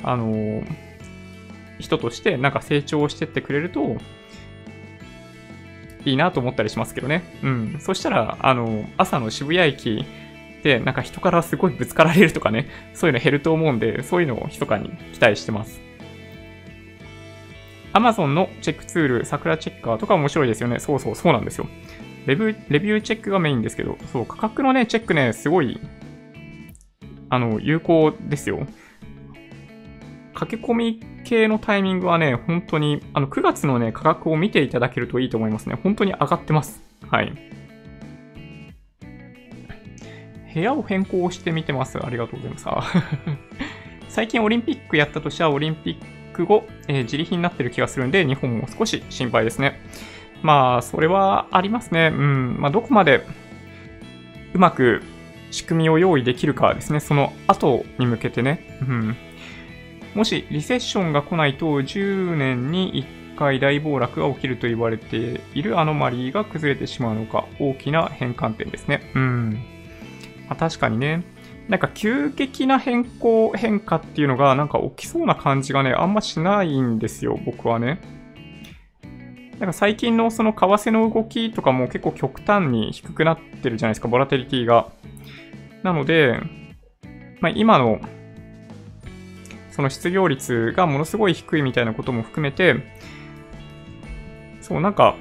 [0.02, 0.62] あの
[1.78, 3.96] 人としてなんか成長してってくれると、
[6.04, 7.22] いいなと思ったりしますけどね。
[7.42, 7.76] うん。
[7.80, 10.04] そしたら、あの、朝の渋谷駅
[10.62, 15.80] で、なんか人からすごいぶつかられるとかね、そういうの減ると思うんで、そういうのを密かに期待してます。
[17.92, 20.78] Amazon のチェックツール、桜チェッカーとか面白いですよね。
[20.78, 21.66] そうそう、そうなんですよ。
[22.26, 25.80] レビュー、レビューチェックがメインですけど、そう、価格のね、チェックね、すごい、
[27.30, 28.66] あの、有効ですよ。
[30.34, 35.78] 駆け込み系のタイミングはね、本当に、あの、9月のね、価格を見ていただけるといいと思いますね。
[35.82, 36.82] 本当に上がってます。
[37.10, 37.32] はい。
[40.54, 41.98] 部屋を変更してみてます。
[42.04, 42.66] ありがとうございます。
[44.08, 49.80] 最近オリンピックやったとしたら、オリンピック後、えー、自利品になってる気がするんで、日本も少し心配ですね。
[50.42, 52.12] まあ、それはありますね。
[52.12, 52.56] うん。
[52.60, 53.24] まあ、どこまで
[54.54, 55.02] うまく
[55.50, 57.00] 仕組みを用意できるかですね。
[57.00, 58.78] その後に向けてね。
[58.82, 59.16] うん。
[60.14, 69.10] もしリセッションが来ないと10年に1回大暴落が起きると言われているアノマリーが崩れてしまうのか大きな変換点ですね。
[69.14, 69.52] うん。
[70.48, 71.22] まあ、確かにね。
[71.68, 78.00] なんか急激な変更、変化っていうのがなんか起きそうな感じがね、あんましないんですよ、僕はね。
[79.58, 84.88] なんか最近のその為替の動きとかも結構極端に低くなってるじゃないですか、ボラテリティが。
[85.82, 86.40] なので、
[87.40, 88.00] まあ、今の
[89.70, 92.74] その失業率がものすごい低いみたいなことも含めて、
[94.60, 95.16] そう、なんか、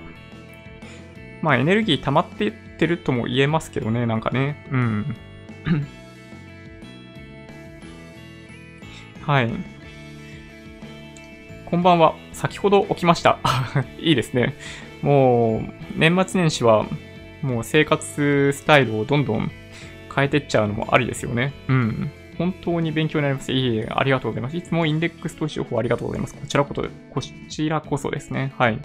[1.44, 4.66] まあエネルギー溜まってってるとも言えますけどね、なんかね。
[4.72, 5.16] うん。
[9.26, 9.52] はい。
[11.66, 12.16] こんばんは。
[12.34, 13.40] 先ほど起きました。
[14.00, 14.56] いいですね。
[15.02, 16.86] もう、年末年始は、
[17.42, 19.52] もう生活スタイルをどんどん
[20.18, 21.54] 変えてっちゃうのもありですよね。
[21.68, 22.12] うん。
[22.40, 23.52] 本当に勉強になります。
[23.52, 24.58] いえいえ、ありがとうございます。
[24.58, 26.34] いつもインデックス投資情報ありがとうございます。
[26.34, 28.52] こちらこそ、こちらこそですね。
[28.58, 28.80] はい。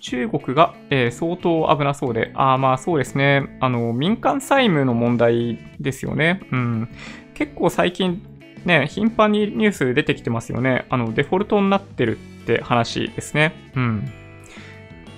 [0.00, 3.58] 中国が、えー、相当危なそうで、ああ、まあそうですね。
[3.60, 6.40] あの、民間債務の問題ですよね。
[6.50, 6.88] うん。
[7.34, 8.22] 結構最近、
[8.64, 10.86] ね、頻繁にニュース出てきてますよね。
[10.88, 13.52] あの、デフォルトになってるって話ですね。
[13.76, 14.10] うん。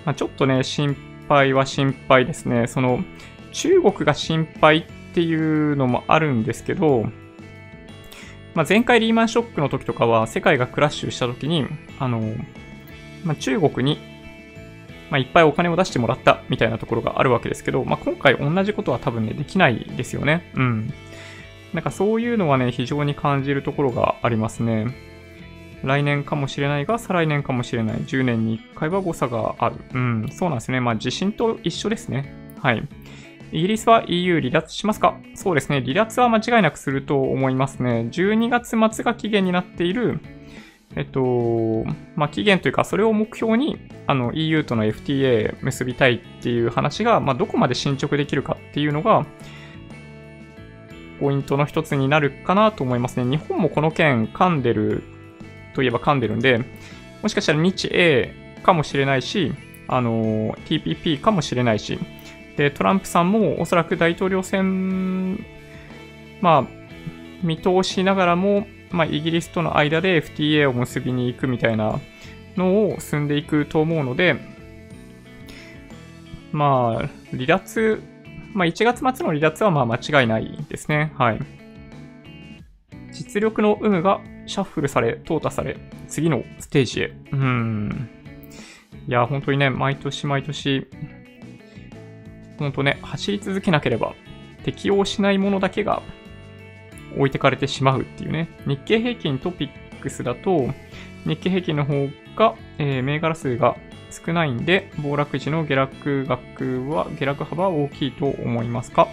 [0.05, 0.97] まあ、ちょっとね、心
[1.29, 2.67] 配は心配ですね。
[2.67, 3.05] その、
[3.53, 7.07] 中国が心配ってていうのもあるんですけど、
[8.55, 11.67] まあ、前回リーマンショックの時とかは世界がクラッシュした時に、
[11.99, 12.21] あの、
[13.25, 13.99] まあ、中国に、
[15.11, 20.51] まあ、いっぱいお金を出してもらったみたいなところがあるわけですけど、まあ、今回同じことは多分ね、できないですよね。
[20.55, 20.93] うん。
[21.73, 24.95] なんかそういうのはね、非常に感じるところがありますね。
[25.83, 27.97] 来年かもしれないが、再来年かもしれない。
[27.97, 29.77] 10年に1回は誤差がある。
[29.95, 30.81] うん、そうなんですね。
[30.81, 32.33] まあ地震と一緒ですね。
[32.61, 32.87] はい。
[33.53, 35.19] イギリスは EU 離脱しますか？
[35.35, 35.83] そうですね。
[35.83, 38.09] 離脱は間違いなくすると思いますね。
[38.11, 40.21] 12月末が期限になっている、
[40.97, 41.85] えっと、
[42.17, 49.27] まあ、期限というか、それを目標に、あの、EU との FTA 結びたいっていう話が、まあ、どこまで進捗できるかっていうのが、
[51.21, 53.25] ポイントの一つになるかなと思いますね。
[53.25, 55.03] 日本もこの件噛んでる
[55.75, 56.61] といえば噛んでるんで、
[57.23, 59.53] もしかしたら日英かもしれないし、
[59.89, 61.99] あの、TPP かもしれないし、
[62.57, 65.37] で、トランプさんもおそらく大統領選、
[66.41, 66.67] まあ、
[67.43, 71.99] 見通しながらも、まあ、イギリスとの間で FTA を結びに行くみたいな
[72.57, 74.37] のを進んでいくと思うので、
[76.53, 78.03] まあ、離脱、
[78.53, 81.13] まあ、1月末の離脱はまあ間違いないですね。
[81.17, 81.41] はい。
[83.13, 87.13] 実力の有無がシャッフルされ、淘汰され、次のステージへ。
[87.33, 88.11] うん。
[89.09, 90.87] いや、本当にね、毎年毎年、
[92.59, 94.15] ほんとね、走り続けなければ
[94.65, 96.03] 適応しないものだけが
[97.17, 98.49] 置いてかれてしまうっていうね。
[98.67, 100.73] 日経平均トピックスだと、
[101.27, 103.77] 日経平均の方が、えー、銘柄数が
[104.11, 109.09] 少ないんで、暴落時の下落額は、下落幅は大きいと思いますか？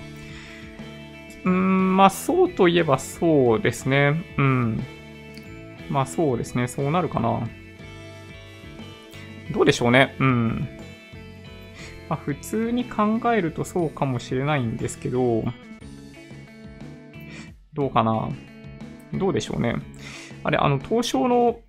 [1.46, 4.24] うーん、まあそうといえばそうですね。
[4.38, 4.84] うん。
[5.90, 6.68] まあそうですね。
[6.68, 7.48] そうなるかな。
[9.52, 10.16] どうでしょうね。
[10.20, 10.79] うん。
[12.10, 15.44] まあ、普通に考えるとそうかもしれないんですけど、
[17.74, 18.30] どうかな？
[19.14, 19.76] どうでしょうね。
[20.44, 21.60] あれ、あの、東証の、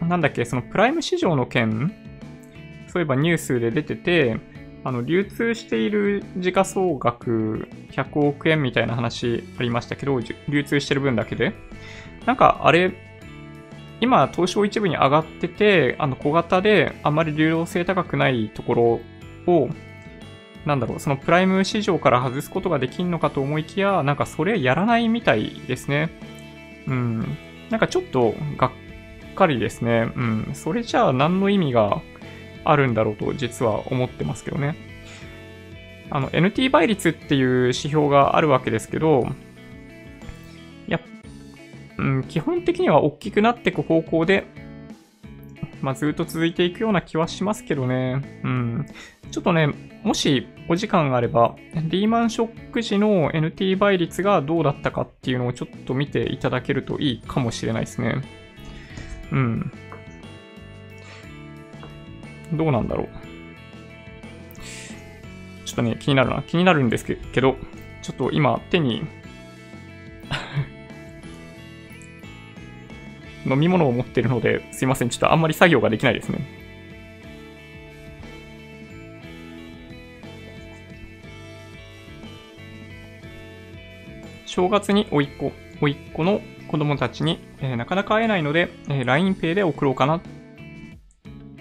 [0.00, 1.92] なんだっけ、そのプライム市場の件、
[2.88, 4.38] そういえばニュースで出てて、
[4.82, 11.52] あの、流通している時価総額100億円みたいな話ありましたけど、流通してる分だけで。
[12.24, 12.92] なんか、あれ、
[14.00, 19.00] 今、東証一部に上がってて、あの、小型であまり流動性高くないところ
[19.46, 19.68] を、
[20.66, 26.10] なんだろう、そのプライム市場から外すことができんのかと思いきや、なんかそれやらないみたいですね。
[26.86, 27.36] うん。
[27.70, 30.12] なんかちょっとがっかりですね。
[30.14, 30.50] うん。
[30.54, 32.02] それじゃあ何の意味が
[32.64, 34.76] あるんだろうと実は思ってますけどね。
[36.10, 39.26] あの、NT 倍率っていう指標があるわけですけど、
[40.88, 41.00] いや、
[41.98, 44.44] うん、基本的には大きくなっていく方向で、
[45.82, 48.40] まあ、ずっと続いていくような気はしますけどね。
[48.44, 48.86] うん。
[49.30, 49.68] ちょっとね、
[50.02, 51.56] もしお時間があれば、
[51.88, 58.22] リーマンショック時の NT 倍率がどうだったかっていうのをちょっと見ていただけるといいかもしれないですね。
[59.32, 59.72] うん。
[62.52, 63.08] どうなんだろう。
[65.64, 66.42] ちょっとね、気になるな。
[66.42, 67.56] 気になるんですけど、
[68.02, 69.04] ちょっと今手に
[73.46, 75.08] 飲み物を持ってるので、すいません。
[75.08, 76.38] ちょっとあんまり作業ができないですね。
[84.46, 90.20] 正月においっ子、おいっ子の子供たちに、えー、なかなか会えないので、えー、LINEPay で送ろうかなっ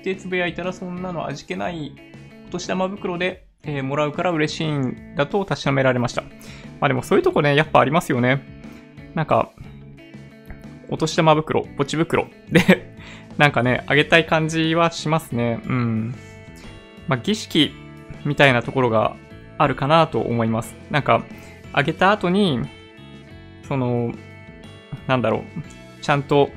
[0.04, 1.94] てつぶやいたら、そんなの味気ない
[2.48, 6.24] お年玉袋で、えー、もらうから嬉しいんだと確かめられました。
[6.80, 8.42] まあでもそういうとこね、やっぱありますよね。
[9.14, 9.52] なんか、
[10.90, 12.94] お年玉袋、ポチ袋で
[13.38, 15.62] なんかね、あげたい感じはしますね。
[15.66, 16.16] うん。
[17.08, 17.74] まあ儀式
[18.26, 19.16] みたいなところが
[19.58, 20.76] あるかなと思います。
[20.90, 21.24] なんか、
[21.72, 22.60] あげた後に、
[23.68, 24.14] その、
[25.08, 26.50] なんだろう、ちゃんと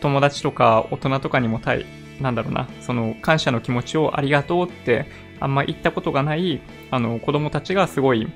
[0.00, 1.86] 友達とか大人とかにもたい、
[2.20, 5.06] なんだろうな、その感謝の気持ちをありがとうって
[5.40, 8.28] あんま言ったことがない、あの子供たちがすごい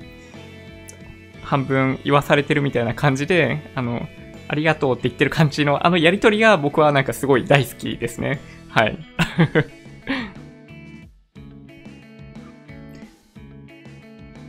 [1.43, 4.07] 半分言わされてるみたいな感じで、あの、
[4.49, 8.41] ありがとうって言ってる感じのあのやりとりが僕はなんかすごい大好きですね。
[8.67, 8.97] はい。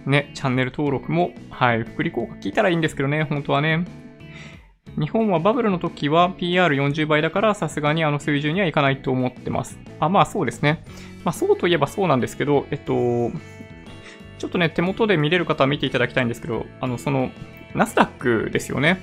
[0.06, 3.84] ね、チャンネル登録も、はい、福利効果聞いたらいいんですけどね、本当はね。
[4.98, 9.78] 日本はバブルの時は PR40 倍だからさすがにあの水準にはいかないと思ってます。
[10.00, 10.82] あ、まあそうですね。
[11.24, 12.92] まあそうといえばそうなんですけど、えっと、
[14.38, 17.30] ちょっとね、手元で見れる方は見ていただきたいんですけど、あの、その、
[17.74, 18.98] ナスダックですよね。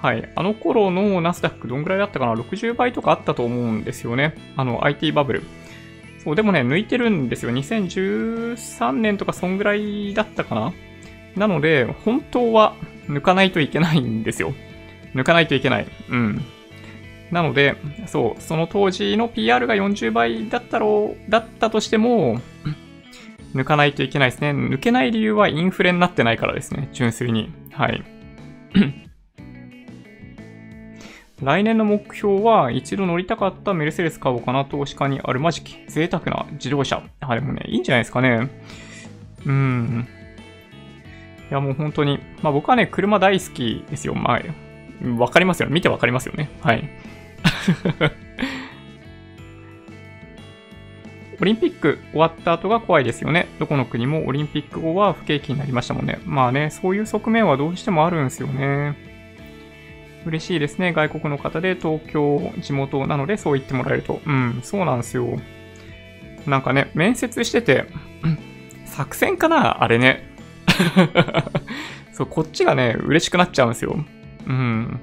[0.00, 0.30] はい。
[0.34, 4.34] あの頃のナスダックどんぐらいだったかな ?60 倍とかあったと思うんですよね。
[4.56, 5.42] あの、IT バブル。
[6.24, 7.52] そう、でもね、抜いてるんですよ。
[7.52, 10.72] 2013年とかそんぐらいだったかな？
[11.36, 12.74] なので、本当は
[13.08, 14.54] 抜かないといけないんですよ。
[15.14, 15.86] 抜かないといけない。
[16.08, 16.44] うん。
[17.30, 17.76] なので、
[18.06, 22.40] そう、その当時の PR が40倍だったろう、だったとしても、
[23.54, 24.50] 抜かないといけないですね。
[24.50, 26.88] 抜けない理由はインフレになってないからですね。
[26.92, 27.52] 純粋に。
[27.72, 28.02] はい。
[31.42, 37.02] 来年の目標は一度乗りたかったメルセデス買おうかな投資家にあるまじき贅沢な自動車。
[37.20, 38.50] あ、でもね、いいんじゃないですかね。
[39.46, 40.06] うん。
[41.50, 44.14] いやもう本当に、まあ僕はね、車大好きですよ。
[44.14, 44.42] まあ、
[45.18, 45.70] わかりますよ。
[45.70, 46.50] 見てわかりますよね。
[46.60, 46.88] はい。
[51.40, 53.48] オリンピック終わった後が怖いですよね。
[53.58, 56.20] どこの国もオリンピック後は不景気になりましたもんね。
[56.26, 59.09] まあね、そういう側面はどうしてもあるんですよね。
[60.26, 60.92] 嬉しいですね。
[60.92, 64.20] 外国の方で東京、地元なのでそう言ってもらえると。
[64.26, 65.38] うん、そうなんですよ。
[66.46, 67.86] なんかね、面接してて、
[68.84, 69.82] 作戦かな？
[69.82, 70.28] あれね。
[72.12, 73.96] そう、こっちがね、嬉しくなっちゃうんですよ。
[74.46, 75.00] うん。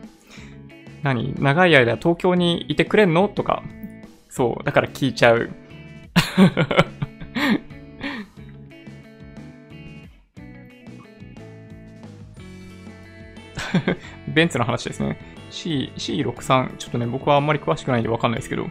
[1.04, 1.34] 何？
[1.40, 3.28] 長い間東京にいてくれんの？
[3.28, 3.64] とか。
[4.30, 5.50] そう、だから聞いちゃう。
[14.38, 15.18] ベンツの話ですね。
[15.50, 18.68] C、C63、ちょっとね、僕はあんまり詳しくないんでわかんないですけど。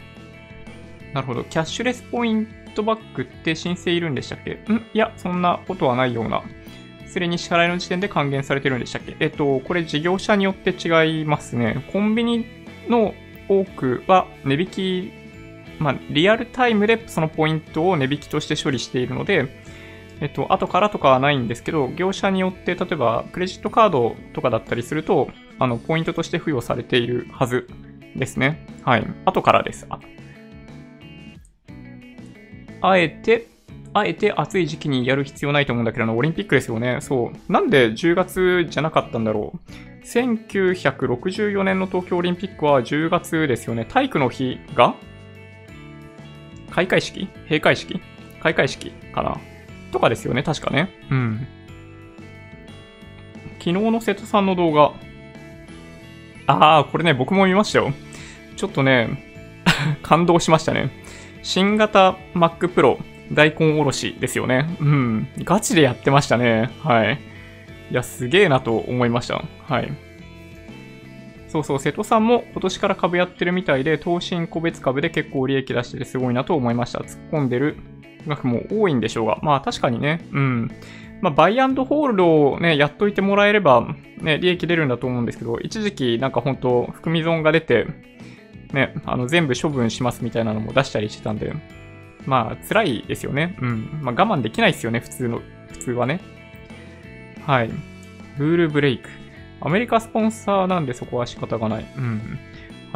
[1.13, 1.43] なるほど。
[1.43, 4.51] キャッシュレスポイントバックって申請いるんでしたっけ？
[4.51, 4.55] ん？
[4.93, 6.41] いや、そんなことはないような。
[7.07, 9.15] それに支払いの時点で還元されてるんでしたっけ？
[9.19, 11.85] えっと、これ事業者によって違いますね。
[11.91, 12.45] コンビニ
[12.87, 13.13] の
[13.49, 15.11] 多くは値引き、
[15.79, 19.47] まあ、リアルタイムでそのポイントを値引きとして処理しているので、
[20.19, 27.67] えっと、後からとかはないんですけど、業者によって、例えば、クレジットカードとかだったりすると、あの、ポイントとして付与されているはず
[28.15, 28.65] ですね。
[28.83, 29.07] はい。
[29.25, 29.87] 後からです。
[29.89, 29.99] あ
[32.81, 33.47] あえて、
[33.93, 36.99] あえて暑い時期にやる必要ないと思うんだけど、あのオリンピックですよね。
[37.01, 37.51] そう。
[37.51, 40.05] なんで10月じゃなかったんだろう。
[40.05, 43.85] 1964年の東京オリンピックは10月ですよね。
[43.85, 44.95] 体育の日が
[46.69, 47.27] 開会式？
[47.45, 47.99] 閉会式？
[48.41, 49.37] 開会式かな？
[49.91, 50.89] とかですよね、確かね。
[51.09, 51.47] うん。
[53.57, 54.93] 昨日の瀬戸さんの動画。
[56.47, 57.93] ああ、これね、僕も見ましたよ。
[58.55, 59.23] ちょっとね、
[60.01, 60.89] 感動しましたね。
[61.43, 62.97] 新型 Mac Pro
[63.31, 64.67] 大根おろしですよね。
[64.79, 65.27] うん。
[65.43, 66.69] ガチでやってましたね。
[66.83, 67.19] はい。
[67.91, 69.43] いや、すげえなと思いました。
[69.67, 69.91] はい。
[71.47, 76.99] そうそう、瀬戸さんも今年から株やってるみたいで、投信個別株で結構利益出しててすごいなと思いました。
[76.99, 77.77] 突っ込んでる
[78.27, 80.71] 額も多いんでしょうが、まあ確かにね、うん。
[81.21, 83.87] まあ、バイアンドホールドをね、やっといてもらえれば、
[84.21, 87.87] ね、利益出るんだと思うんですけど、一時期なんか本当含み損が出て、
[88.73, 91.53] ね、あの、全部処分しますみたいなのも出したりしてたんで、
[92.25, 93.57] まあ、辛いですよね。
[93.61, 93.99] うん。
[94.01, 95.41] まあ、我慢できないですよね、普通の、
[95.71, 96.19] 普通はね。
[97.45, 97.69] はい。
[98.37, 99.09] ルールブレイク。
[99.61, 101.85] アメリカスポンサーなんでそこは仕方がない。
[101.97, 102.37] うん。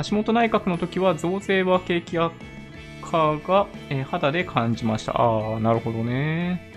[0.09, 2.33] 橋本内閣の時は増税は景気悪
[3.01, 5.13] 化が、え、肌で感じました。
[5.13, 6.70] ああ、なるほどね。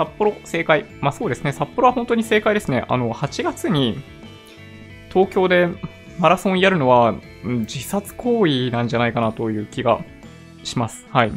[0.00, 0.86] 札幌、正解。
[1.02, 1.52] まあそうですね。
[1.52, 2.86] 札幌は本当に正解ですね。
[2.88, 4.02] あの、8月に
[5.10, 5.68] 東京で
[6.18, 10.00] マラソンやるのは自殺行為なんじゃないかなという気が
[10.64, 11.06] します。
[11.10, 11.32] はい。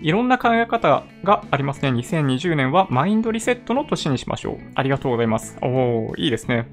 [0.00, 1.88] いろんな考え方がありますね。
[1.88, 4.58] 2020年はマインドリセットの年にしましょう。
[4.76, 5.58] ありがとうございます。
[5.60, 6.72] おー、いいですね。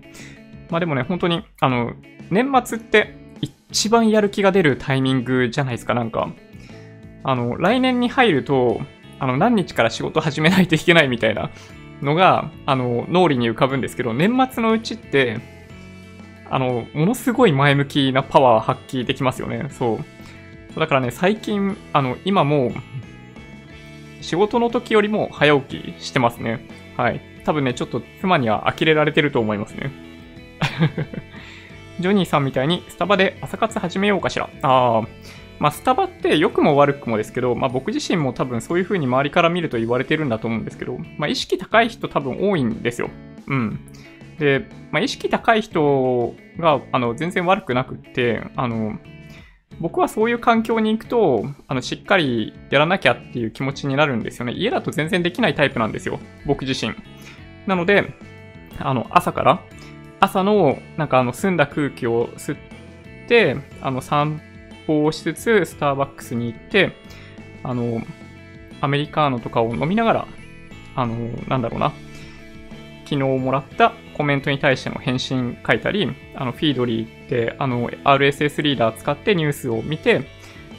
[0.70, 1.94] まあでもね、本当に、あの、
[2.30, 6.30] 年末って一番やる気が出るタイミングじゃないですか、なんか。
[7.24, 8.82] あの、来年に入ると、
[9.20, 11.50] あの、何日から仕事始めないといけないみたいな
[12.02, 15.40] のが、あの、脳裏に浮かぶんですけど、年末のうちって、
[16.50, 19.68] あの、ものすごい前向きなパワー発揮できますよね。
[19.72, 20.00] そ
[20.76, 20.80] う。
[20.80, 22.72] だからね、最近、あの、今も
[24.22, 26.68] 仕事の時よりも早起きしてますね。
[26.98, 27.22] はい。
[27.46, 29.92] 多分ね、ちょっと妻には呆れられてると思いますね。
[32.00, 34.50] ジョニーさんみたいにスタバで朝活始めようかしら。
[34.62, 35.08] ああ。
[35.60, 43.10] まあ、スタバって良くも悪くもですけど、まあ、僕自身も多分そういう風に周りから見ると言われてるんだと思うんですけど、まあ、意識高い人多分多いんですよ。
[43.48, 43.80] うん。
[44.38, 49.00] で、まあ、意識高い人があの全然悪くなくって、あの、
[49.80, 54.54] 僕はそういう環境に行くと、あの、しっかりやらなきゃっていう気持ちになるんですよね。
[54.54, 56.20] 家だと全然できないタイプなんですよ。
[56.46, 56.94] 僕自身。
[57.68, 58.14] なので、
[58.80, 59.62] あの、朝から
[60.20, 62.58] 朝の、なんかあの、澄んだ空気を吸っ
[63.28, 64.42] て、あの、散
[64.88, 66.94] 歩をしつつ、スターバックスに行って、
[67.64, 68.02] あの、
[68.82, 70.28] アメリカーノとかを飲みながら、
[70.96, 71.16] あの、
[71.48, 71.92] なんだろうな、
[73.06, 80.24] 昨日もらったコメントに対しての返信書いたり、あの、フィードリーって、あの、RSS リーダー使ってニュースを見て、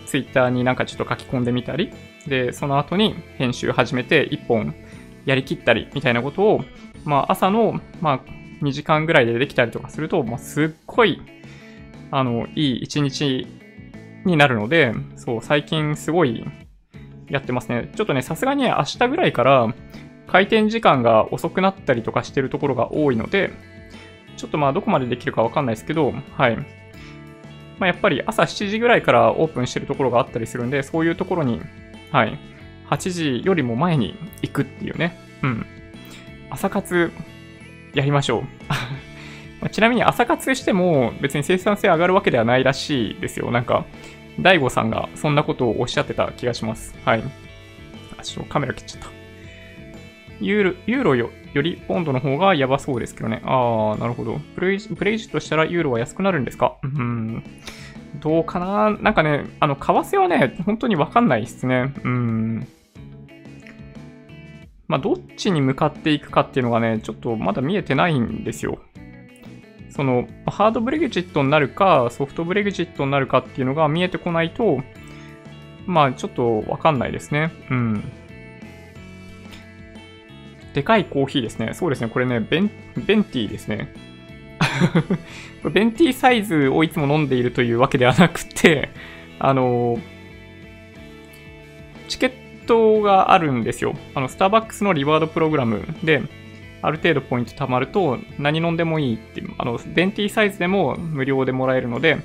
[0.07, 1.92] ツイッターになんかちょっと書き込んでみたり、
[2.26, 4.74] で、その後に編集始めて1本
[5.24, 6.64] やりきったりみたいなことを、
[7.04, 11.20] まあ朝の、まあ2時間ぐらいでできたりとかすると、まあ、すっごい、
[12.11, 13.46] あの、いい一日
[14.26, 16.44] になるので、そう、最近すごい
[17.28, 17.90] やってますね。
[17.96, 19.74] ちょっとね、さすがに明日ぐらいから
[20.26, 23.52] 回転時間が遅くなったりとかしてるところが多いので、
[24.36, 26.56] ちょっとまあどこまでできるかわかんないですけど、はい。
[27.78, 31.60] まあやっぱり朝7時ぐらいからオープンしてるところがあったりするんで、そういうところに、
[32.10, 32.38] はい。
[32.90, 35.18] 8時よりも前に行くっていうね。
[35.42, 35.66] うん。
[36.50, 37.12] 朝活
[37.94, 38.44] やりましょ
[39.62, 39.68] う。
[39.70, 43.50] ちなみに朝活しても別に生産性上がるわけではないらしいですよ。
[43.50, 43.84] なんか、
[44.41, 46.95] 大悟さんがそんなことをおっしゃってた気がします。
[47.05, 47.22] はい。
[48.18, 49.09] あ、ちょっとカメラ切っちゃった。
[50.41, 53.41] ユーロユーロよよりポンドの方がやばそうですけどね。
[53.45, 54.39] ああ、なるほど。
[54.55, 56.76] プレイプレイジとしたらユーロは安くなるんですか？
[56.82, 57.43] うん。
[58.20, 58.91] どうかな？
[59.01, 61.95] なんかね、あの、為替はね、本当にわかんないっすね。
[62.05, 62.66] うん。
[64.89, 68.78] まあ、どっちに向かっていくかっていうのがね、ちょっとまだ見えてないんですよ。
[69.97, 74.82] その、ハードブレグジットになるか、ソフトブレグジットになるかっていうのが見えてこないと、
[75.86, 77.51] まあ、ちょっとわかんないですね。
[77.70, 78.12] うん。
[80.74, 81.72] でかいコーヒーですね。
[81.72, 82.09] そうですね。
[82.09, 82.70] これね、ベン、
[83.07, 83.90] ベンティーですね。
[85.72, 88.90] ベンティーサイズをいつも飲んでいるというわけではなくて、
[89.38, 89.99] あの、
[92.09, 93.94] チケットがあるんですよ。
[94.14, 96.22] あの、スターバックスのリワードプログラムで、
[96.82, 102.18] ある程度ポイント貯まると何飲んでもいいっていう、あの、ベンティサイズでも無料でもらえるので、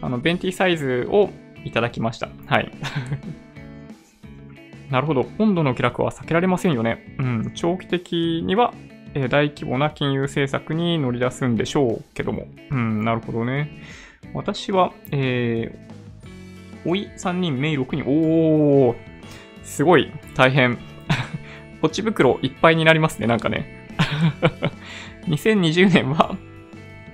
[0.00, 1.30] あの、ベンティサイズを
[1.64, 2.28] いただきました。
[2.46, 2.70] はい。
[4.90, 5.26] なるほど。
[5.38, 7.16] 温度の下落は避けられませんよね。
[7.18, 7.52] うん。
[7.54, 8.74] 長期的には、
[9.14, 12.46] え、大規模な金融政策に乗り出すんでしょうけども。
[12.70, 13.70] うん、なるほどね。
[14.34, 18.04] 私は、えー、おい3人、メイ6人。
[18.06, 18.96] おー、
[19.62, 20.78] すごい大変。
[21.80, 23.81] ポチ袋いっぱいになりますね、なんかね。
[25.28, 26.36] 2020年は、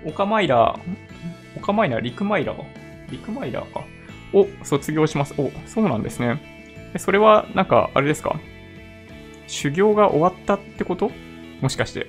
[0.05, 0.81] オカマイラー、
[1.57, 2.65] オカマイラー、リクマイラー、
[3.11, 3.85] リクマイラーか。
[4.33, 5.35] を卒業します。
[5.39, 6.41] お、そうなんですね。
[6.99, 8.39] それは、なんか、あれですか？
[9.47, 11.11] 修行が終わったってこと？
[11.63, 12.07] もしかして。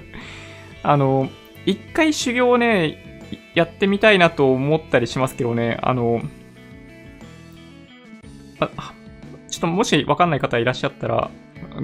[0.82, 1.30] あの、
[1.66, 2.98] 一回修行ね、
[3.54, 6.20] やってみたいなと思ったりしますけどね、あの、
[8.60, 8.92] あ
[9.48, 11.30] ちょっともしわかんない方いらっしゃったら、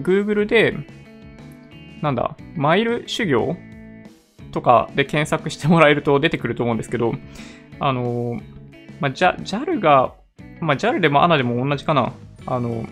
[0.03, 0.76] Google で、
[2.07, 3.57] なんだ、マイル修行？
[4.52, 7.14] とかで検索してもらえると出てくると思うんですけど、
[7.80, 8.40] あの、
[9.00, 10.14] まあ、JAL が、
[10.61, 12.12] まあ、JAL でも ANA でも同じかな？
[12.46, 12.86] あの、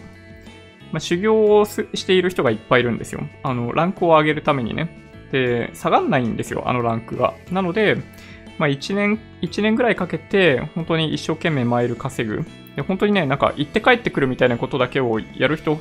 [0.91, 3.21] まあ、修行をしている人がいっぱいいるんですよ。
[3.45, 4.91] あの、ランクを上げるためにね。
[5.31, 7.35] で、下がんないんですよ、あのランクが。
[7.53, 7.97] なので、
[8.59, 12.45] まあ、1年、1年ぐらいかけて、本当に一生懸命マイル稼ぐ。
[12.75, 15.79] で、本当にね、なんか行って帰ってくるみたいなことだけをやる人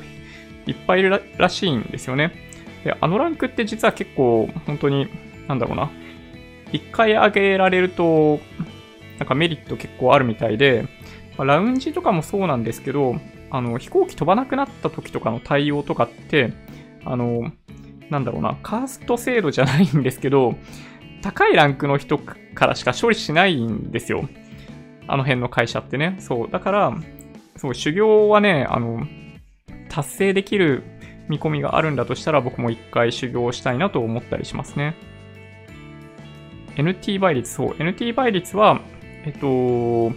[0.68, 2.53] いっぱいいるらしいんですよね。
[2.84, 5.08] で、あのランクって実は結構、本当に、
[5.48, 5.90] なんだろうな。
[6.72, 8.40] 一回上げられると、
[9.18, 10.86] なんかメリット結構あるみたいで、
[11.36, 13.16] ま、ラウンジとかもそうなんですけど、
[13.50, 16.52] あの、飛行機飛ばなくなった時とかの対応とかって、
[17.04, 17.52] あの、
[18.10, 20.56] なんだろうな、カースト制度じゃないんですけど、
[21.22, 24.28] 高いランクの人からしか処理しないんですよ。
[25.06, 26.16] あの辺の会社ってね。
[26.18, 26.50] そう。
[26.50, 26.98] だから、
[27.56, 29.06] そう、修行はね、あの、
[29.88, 30.82] 達成できる
[31.28, 34.96] 見込みがあるんだとしたら僕も一回修行したいなと思ったりしますね。
[36.76, 37.70] NT 倍率、そう。
[37.70, 38.80] NT 倍率は、
[39.24, 40.12] えっと、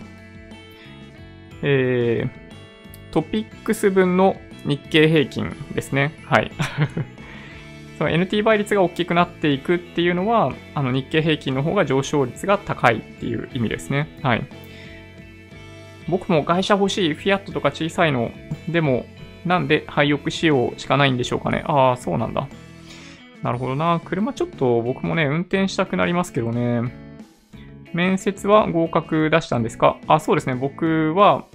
[1.61, 2.29] えー、
[3.11, 6.13] トピックス分の日経平均ですね。
[6.25, 6.51] はい。
[7.97, 14.07] その NT 倍率が大きくなっていくっていうのは、あの日経平均の方が上昇率が高いっていう意味ですね。
[14.21, 14.43] はい。
[16.07, 18.31] 僕も会社欲しい、フィアットとか小さいの、
[18.69, 19.05] でも、
[19.47, 21.63] なんで廃屋仕様しかないんでしょうかね。
[21.65, 22.47] ああ、そうなんだ。
[23.43, 24.01] なるほどな。
[24.03, 26.81] 車ちょっと僕もね、運転したくなりますけどね。
[27.93, 29.97] 面接は合格出したんですか？
[30.07, 30.55] あ、そうですね。
[30.55, 31.45] 僕は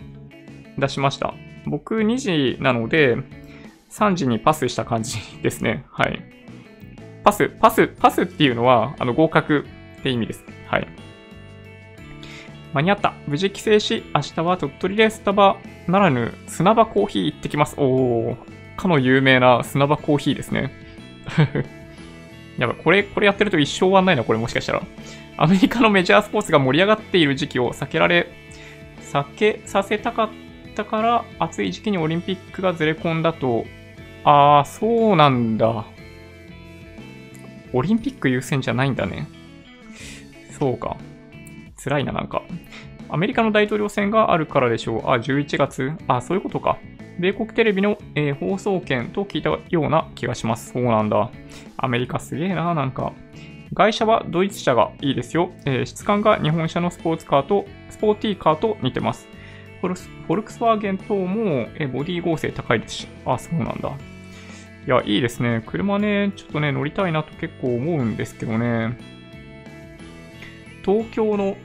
[0.79, 1.35] 出しました。
[1.67, 3.17] 僕2時なので、
[3.91, 5.85] 3時にパスした感じですね。
[5.91, 6.23] はい。
[7.25, 9.67] パス、パス、パスっていうのは、あの、合格
[10.01, 10.45] って意味です。
[10.67, 10.89] はい。
[12.73, 13.15] 間に合った。
[13.27, 15.57] 無事帰省し、明日は鳥取でスタバ
[15.87, 17.75] ならぬ砂場コーヒー行ってきます。
[17.79, 18.37] おー、
[18.77, 20.73] かの有名な砂場コーヒーですね。
[22.59, 24.83] やばい、これ、これやってると一生終わんないな、これもしかしたら。
[25.37, 28.29] アメリカのメジャースポーツが盛り上がっている時期を避けられ、
[29.01, 30.29] 避けさせたかっ
[30.75, 33.65] たから、暑い時期にオリンピックがずれ込んだと
[34.25, 35.85] ああ、そうなんだ。
[37.73, 39.27] オリンピック優先じゃないんだね。
[40.59, 40.97] そうか。
[41.83, 42.43] 辛いな、なんか。
[43.09, 45.11] アメリカの大統領選があるからでしょう。
[45.11, 45.93] あ、11月。
[46.09, 46.79] あ、そういうことか。
[47.19, 50.73] 米国テレビの、えー、放送権と聞いたような気がします。
[50.73, 51.31] そうなんだ。
[51.77, 53.13] アメリカすげえな、なんか。
[53.75, 55.51] 外車はドイツ車がいいですよ。
[55.67, 59.29] えー、質感が日本車のスポーツカーと、スポーティーカーと似てます。
[59.81, 63.09] フォルクスワーゲン等も、えー、ボディ合成高いですし。
[63.27, 63.91] あ、そうなんだ。
[64.87, 65.63] いや、いいですね。
[65.67, 68.97] 車ね、ちょっとね、乗りたいなと結構思うんですけどね。
[70.85, 71.57] 東京の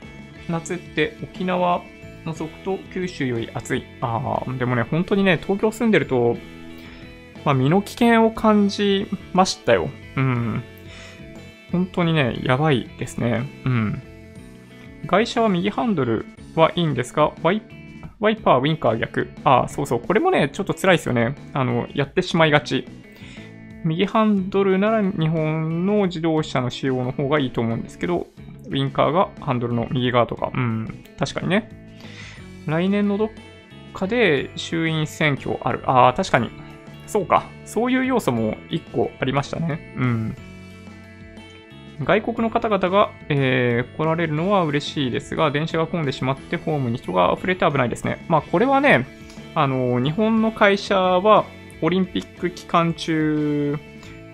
[0.48, 1.82] 夏って沖縄
[2.24, 3.84] 除くと九州より暑い。
[4.00, 6.36] ああ、でもね、本当にね、東京住んでると、
[7.44, 9.88] まあ、身の危険を感じましたよ。
[10.16, 10.62] うん。
[11.72, 13.48] 本当にね、やばいですね。
[13.64, 14.02] うん。
[15.06, 17.62] 外車は右ハンドルはいいんですが、ワイ
[18.20, 19.30] ワイパー、ウィンカー逆。
[19.44, 20.00] ああ、そうそう。
[20.00, 21.36] これもね、ちょっと辛いですよね。
[21.52, 22.86] あの、やってしまいがち。
[23.84, 28.26] 右ハンドルなら日本の自動車の仕様の方がいいと思うんですけど、
[28.68, 31.70] ウィンカーがハンドルの右側とか、うん、確かにね。
[32.66, 33.30] 来年のどっ
[33.94, 35.82] かで衆院選挙ある。
[35.86, 36.50] ああ、確かに。
[37.06, 37.46] そうか。
[37.64, 39.94] そういう要素も1個ありましたね。
[39.96, 40.36] うん。
[42.04, 48.24] 外国の方々が、えー、来られるのは嬉しいですが、電車が混んでしまってホームに人が溢れて危ないですね。
[48.28, 49.06] まあ、これはね、
[49.54, 51.44] あの、日本の会社は、
[51.80, 53.78] オリンピック期間中、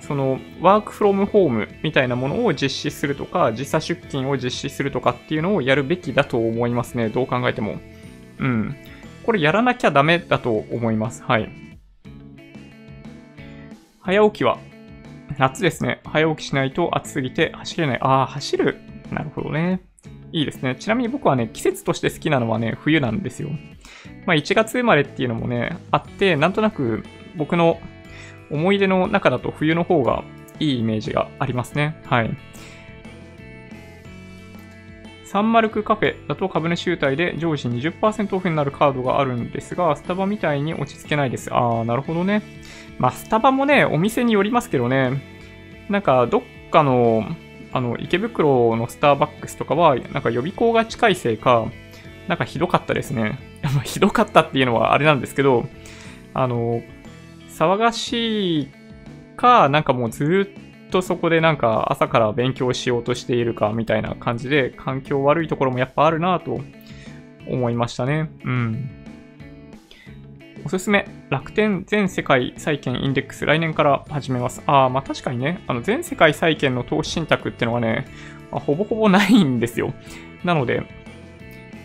[0.05, 7.09] そのワークフロムホームみたいなものを実施するとか、時差出勤を実施するとかっていうのをやるべきだと思いますね。
[7.09, 7.78] どう考えても。
[8.38, 8.76] うん。
[9.24, 11.22] これやらなきゃダメだと思います。
[11.22, 11.48] はい。
[14.00, 14.59] 早起きは
[15.38, 16.00] 夏ですね。
[16.05, 17.98] 早起きしないと暑すぎて走れない。
[18.02, 18.78] ああ、走る。
[19.11, 19.80] なるほどね。
[20.32, 20.76] いいですね。
[20.76, 23.48] ちなみに僕はね、季節として好きなのはね、冬なんですよ。
[24.26, 27.05] まあ1月生まれっていうのもね、あって、なんとなく
[27.36, 27.80] 僕の
[28.51, 30.24] 思い出の中だと冬の方が
[30.61, 32.01] いいイメージがありますね。
[32.05, 32.30] はい。
[35.24, 41.53] サンマルクカフェだと株主優待で上司20%オフになるカードがあるんですが、スタバみたいに落ち着けないです。
[41.53, 42.42] あー、なるほどね。
[42.99, 45.20] まあ、スタバもね、お店によりますけどね、
[45.88, 47.24] なんか、どっかの、
[47.72, 51.66] あの、池袋のスターバックスとかは、なんか予備校が近いせいか、
[52.28, 53.38] なんかひどかったですね。
[53.82, 55.66] ひどかったっていうのはあれなんですけど、
[56.32, 56.82] あの、
[57.55, 58.68] 騒がしい
[59.36, 60.52] か、なんかもうず
[60.88, 66.61] っとそこでなんか朝から勉強しようとしているかみたいな感じで、環境悪いところもやっぱあるなと
[67.48, 68.28] 思いましたね。
[68.44, 68.90] うん。
[70.64, 74.62] おすすめ、楽天全世界債券インデックス、来年から始めます。
[74.66, 78.07] ああ、まあ確かにね、あの全世界債券の投資信託ってのはね、
[78.50, 79.94] ほぼほぼないんですよ。
[80.42, 80.82] なので、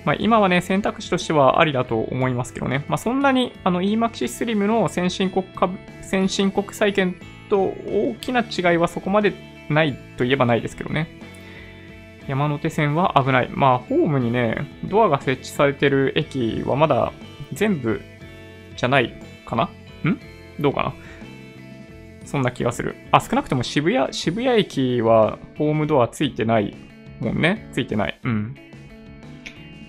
[0.10, 2.84] まあ、今はね、選択肢としてはありだと思いますけどね。
[2.88, 7.16] まあ、そんなに、あの、EMAXI Slim の先進国株、先進国債券
[7.48, 9.34] と大きな違いはそこまで
[9.70, 11.10] ないといえばないですけどね。
[12.28, 13.50] 山手線は危ない。
[13.52, 17.14] まあ、ホームにね、ドアが設置されてる駅はまだ
[17.54, 18.02] 全部
[18.76, 19.14] じゃない
[19.46, 19.66] かな？
[19.66, 19.70] ん？
[20.60, 20.94] どうかな？
[22.26, 22.96] そんな気がする。
[23.12, 26.76] あ、少なくとも渋谷、渋谷駅はホームドアついてない
[27.20, 27.70] もんね。
[27.74, 28.20] ついてない。
[28.24, 28.56] うん。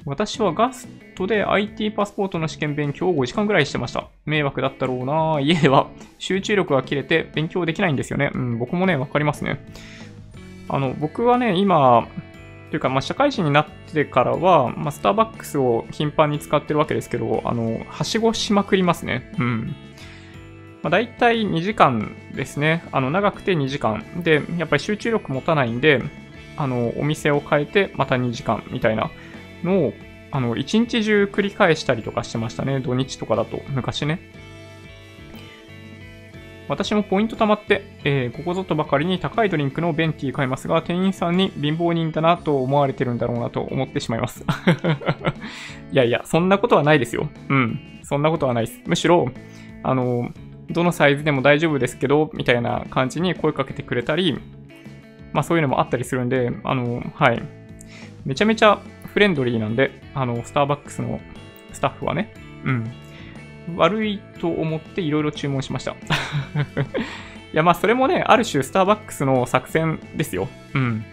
[0.05, 4.09] 私はガストで IT パスポートの試験勉強を5時間ぐらいしてました。
[4.24, 5.88] 迷惑だったろうな家では
[6.18, 8.30] 集中力が切れて勉強できないんですよね。
[8.34, 9.61] うん、僕もね、わかりますね。
[10.68, 12.09] あの、僕はね、今、
[12.70, 19.32] というか、まあ、社会人になってからは、まあ、スターバックスを頻繁に使ってるわけですけど、あの、はしごしまくりますね。
[19.38, 19.74] うん。
[20.82, 22.84] まあ、大体2時間ですね。
[22.92, 24.05] あの、長くて2時間。
[24.22, 26.01] で、やっぱり集中力持たないんで、
[26.57, 29.11] あの、お店を変えてまた2時間みたいな
[29.65, 29.93] の、
[30.31, 32.81] あの、一日中繰り返したりとかしてましたね。
[32.81, 34.21] 土日とかだと、昔ね。
[36.71, 44.45] 私もポイント貯まって、えー、ここぞとばかりに高いドリンクのベンティー買いますが、店員さんに貧乏人だなと思われてるんだろうなと思ってしまいます。
[45.91, 47.29] いやいや、そんなことはないですよ。
[47.49, 48.01] うん。
[48.05, 48.81] そんなことはないです。
[48.87, 49.33] むしろ、
[49.83, 50.31] あの、
[50.71, 54.39] どのサイズでも大丈夫ですけど、みたいな感じに声かけてくれたり、
[55.33, 57.43] まあそういうのもあったりするんで、あの、はい。
[58.25, 58.81] めちゃめちゃ
[59.13, 61.21] フレンドリーなんで、あの、スターバックスの
[61.73, 62.33] スタッフはね、
[62.65, 62.93] うん。
[63.77, 65.93] 悪いと思っていろいろ注文しました。
[67.53, 70.49] いや、まあそれもね、ある種スターバックスの作戦ですよ。
[70.75, 71.05] うん。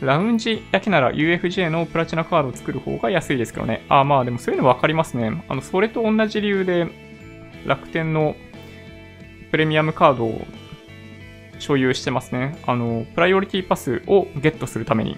[0.00, 3.84] ラウンジだけなら UFJ のプラチナカードを作る方が安いですけどね。
[3.88, 5.42] ああ、まあでもそういうの分かりますね。
[5.48, 6.86] あの、それと同じ理由で
[7.66, 8.36] 楽天の
[9.50, 10.46] プレミアムカードを
[11.58, 12.56] 所有してますね。
[12.66, 15.16] あの、プライオリティパスをゲットするために。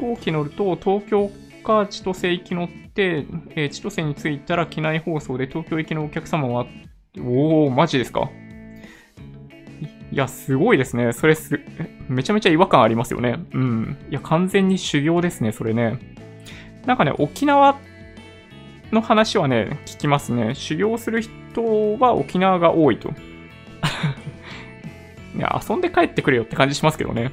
[0.00, 1.30] 行機乗ると東京
[1.62, 6.66] か千歳行き乗って、えー、千歳に着いたら機内放送で東京行きのお客様は、
[7.18, 8.30] おー、マジですか？
[10.12, 11.12] いや、すごいですね。
[11.12, 11.60] それす、
[12.08, 13.38] めちゃめちゃ違和感ありますよね。
[13.52, 13.96] うん。
[14.10, 16.00] いや、完全に修行ですね、それね。
[16.84, 17.78] なんかね、沖縄
[18.90, 20.56] の話はね、聞きますね。
[20.56, 23.10] 修行する人は沖縄が多いと。
[25.36, 27.30] いや、遊んで帰ってくれよって感じしますけどね。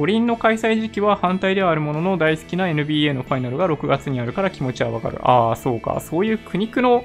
[0.00, 5.18] 五輪の開催時期は反対ではあるものの大好きな NBA のファイナルが6月にあるから気持ちはわかる。
[5.20, 6.00] ああ、そうか。
[6.00, 7.04] そういう苦肉の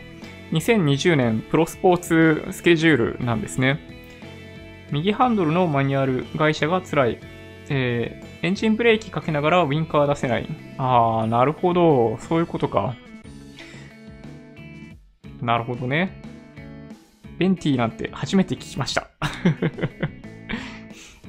[0.53, 3.81] 2020年プロスポーツスケジュールなんですね。
[4.91, 7.19] 右ハンドルのマニュアル、会社が辛い。
[7.67, 10.47] えー、エンジンブレーキかけながらウィンカー出せない。
[10.77, 12.17] ああ、なるほど。
[12.21, 12.95] そういうことか。
[15.41, 16.21] なるほどね。
[17.39, 19.09] ベンティなんて初めて聞きました。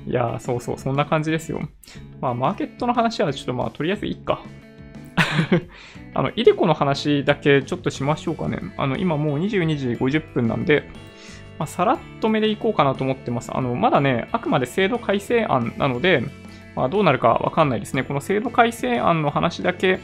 [0.07, 1.61] いや、そうそう、そんな感じですよ。
[2.21, 4.41] まあ、マーケットの話はちょっとまあ、とりあえずいいか。
[6.15, 8.59] あの、イデコの話だけちょっとしましょうかね。
[8.77, 10.89] あの、今もう22時50分なんで、
[11.59, 13.51] まあ、さらっと目でいこうかなと思ってます。
[13.55, 16.23] あの、まだね、あくまで制度改正案なので、
[16.75, 18.03] まあ、どうなるかわかんないですね。
[18.05, 19.99] この制度改正案の話だけ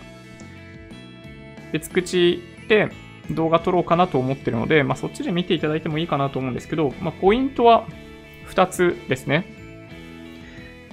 [1.73, 2.89] 別口で
[3.31, 7.87] 動画撮ろうかなと思ってるので、まあ、そっちで見ていただいてもいいかなと思うんですけど、まあ、ポイントは
[8.49, 9.62] 2つですね。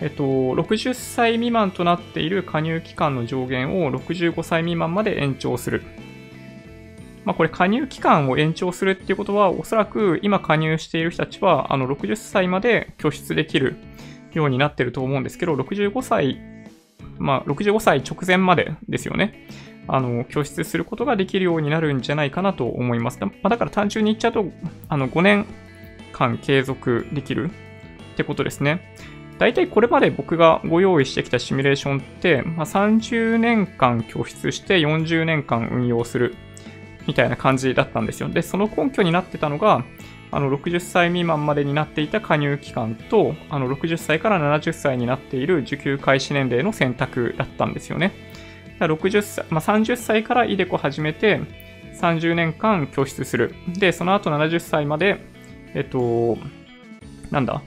[0.01, 5.83] えっと、60歳未満となっている加入期間の上限を65歳未満まで延長する。
[7.25, 13.75] まあ、これ加入期間を延長するっていうことは、おそらく今加入している人たちは、あの、60歳まで拠出できる
[14.33, 16.39] ようになってると思うんですけど、65歳、
[17.17, 19.47] まあ、65歳直前までですよね。
[19.87, 23.19] あの、拠出することができるようになるんじゃないかなと思います。
[23.43, 24.45] ま、だから単純に言っちゃうと、
[24.87, 25.45] あの、5年
[26.13, 27.49] 間継続できる
[28.13, 28.95] ってことですね。
[29.39, 36.35] 大体これまで僕がご用意してきたシミュレーションって、まあ、30年間拠出して40年間運用する
[37.07, 38.29] みたいな感じだったんですよ。
[38.29, 39.85] で、その根拠になってたのが、
[40.31, 48.11] あの60歳未満までになっていた加入期間と、あの60歳から70歳になっている受給開始年齢の選択だったんですよね。
[48.79, 51.41] 60歳、まあ、30歳からイデコ始めて、
[51.99, 53.55] 30年間拠出する。
[53.67, 55.19] で、その後70歳まで、
[55.73, 56.37] えっと、
[57.31, 57.61] なんだ、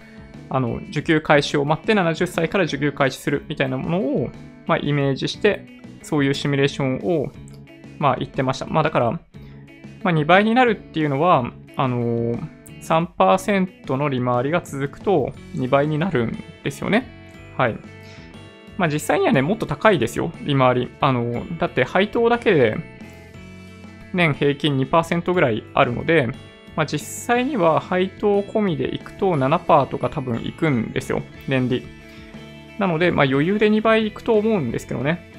[0.55, 4.31] あの、受給開始を待って70歳から受給開始するみたいなものを、
[4.67, 5.67] まあ、イメージして、
[6.03, 7.33] そういうシミュレーションを、
[7.99, 8.67] まあ、言ってました。
[8.67, 9.13] まあ、だから、
[10.03, 12.35] まあ、2倍になるっていうのは、あの、
[12.83, 17.09] 3%の利回りが続くと2倍になるんですよね。
[17.57, 17.77] はい。
[18.77, 20.91] まあ、実際にはね、もっと高いですよ、利回り。
[21.01, 22.77] あの、だって配当だけで
[24.13, 26.29] 年平均2%ぐらいあるので、
[26.77, 31.87] まあ、実際には配当込みでいくと7%とか多分いくんですよ、年利。
[32.79, 35.31] なので、まあ、余裕で2倍いくと思うんですけどね。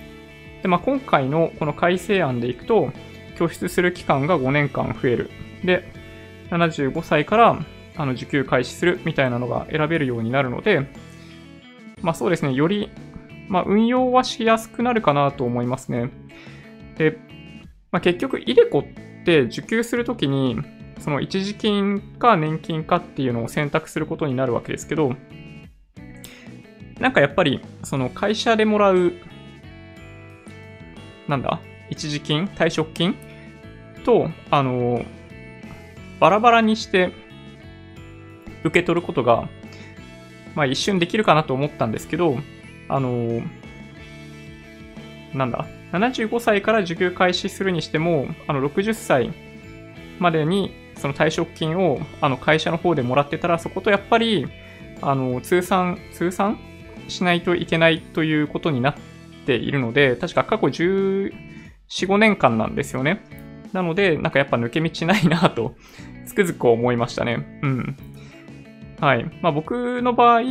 [0.61, 2.91] で、まあ、今回のこの改正案でいくと、
[3.37, 5.29] 拠出する期間が5年間増える。
[5.63, 5.91] で、
[6.51, 7.65] 75歳から
[7.95, 10.87] あの受給開始するみたいなのが選べるようになるので、
[12.01, 12.91] まあそうですね、より、
[13.47, 16.11] まあ、運用はしやすくなるかなと思いますね。
[16.97, 17.17] で、
[17.91, 20.57] まあ、結局、イデコって受給するときに、
[20.99, 25.15] その一時金か年金かっていうのを選択することになるわけですけど、
[26.99, 29.13] なんかやっぱり、その会社でもらう、
[31.27, 33.15] なんだ一時金退職金？
[34.03, 35.03] と、あの、
[36.19, 37.11] バラバラにして
[38.63, 39.49] 受け取ることが、
[40.55, 42.37] まあ一瞬できるかなと思ったんですけど、
[42.89, 43.41] あの、
[45.33, 49.31] なんだ、75歳から受給開始するにしても、あの60歳
[50.19, 54.47] までにその退職金をあの会社の方でもらってたら、そことやっぱり、
[55.01, 56.57] あの、通算、通算
[57.09, 58.95] しないといけないということになっ
[59.45, 61.33] ているので、確か過去14、
[61.89, 63.19] 5年間なんですよね。
[63.73, 65.75] なので、なんかやっぱ抜け道ないなと、
[66.25, 67.59] つくづく思いましたね。
[67.61, 67.97] うん。
[69.01, 69.25] はい。
[69.41, 70.41] まあ僕の場合、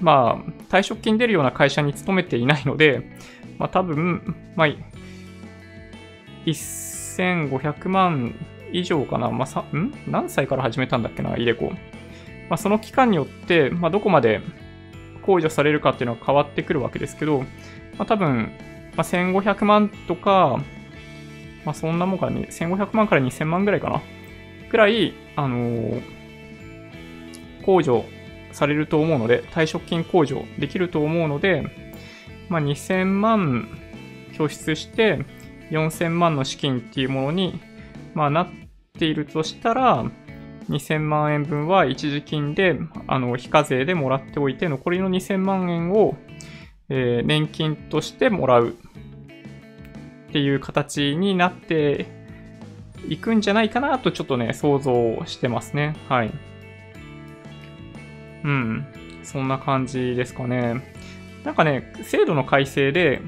[0.00, 3.02] まあ退職金出るような会社に勤めていないので、
[3.58, 4.68] まあ多分、まあ、
[6.46, 8.36] 1500万
[8.72, 9.30] 以上かな。
[9.30, 9.92] まあさ、ん？
[10.06, 11.72] 何歳から始めたんだっけな、イデコ。
[12.48, 14.40] まあその期間によって、まあどこまで
[15.22, 17.46] 控除されるかっていうのは変わってくるわけですけど、ま
[18.00, 18.52] あ多分、
[18.96, 20.58] まあ、1500万とか、
[21.64, 24.00] まあそんなもんからね、1500万から2000万ぐらいかな。
[24.70, 26.18] くらい、あのー
[27.68, 28.06] 控除
[28.50, 31.66] されると思うので、退職金控除できると思うので、
[32.48, 33.68] まあ、2000万
[34.32, 35.26] 拠出して
[35.70, 37.60] 4000万の資金っていうものに、
[38.18, 38.48] まあ、なっ
[38.98, 40.04] ているとしたら、
[40.68, 46.16] 2000万円分は一時金で、あの、非課税でもらっておいて、残りの2000万円を、
[46.88, 52.06] えー、年金としてもらうっていう形になって
[53.08, 55.94] いくんじゃないかなとちょっとね、想像してますね。
[56.08, 56.32] はい。
[58.42, 58.86] うん。
[59.22, 60.82] そんな感じですかね。
[61.44, 63.22] なんかね、制度の改正で、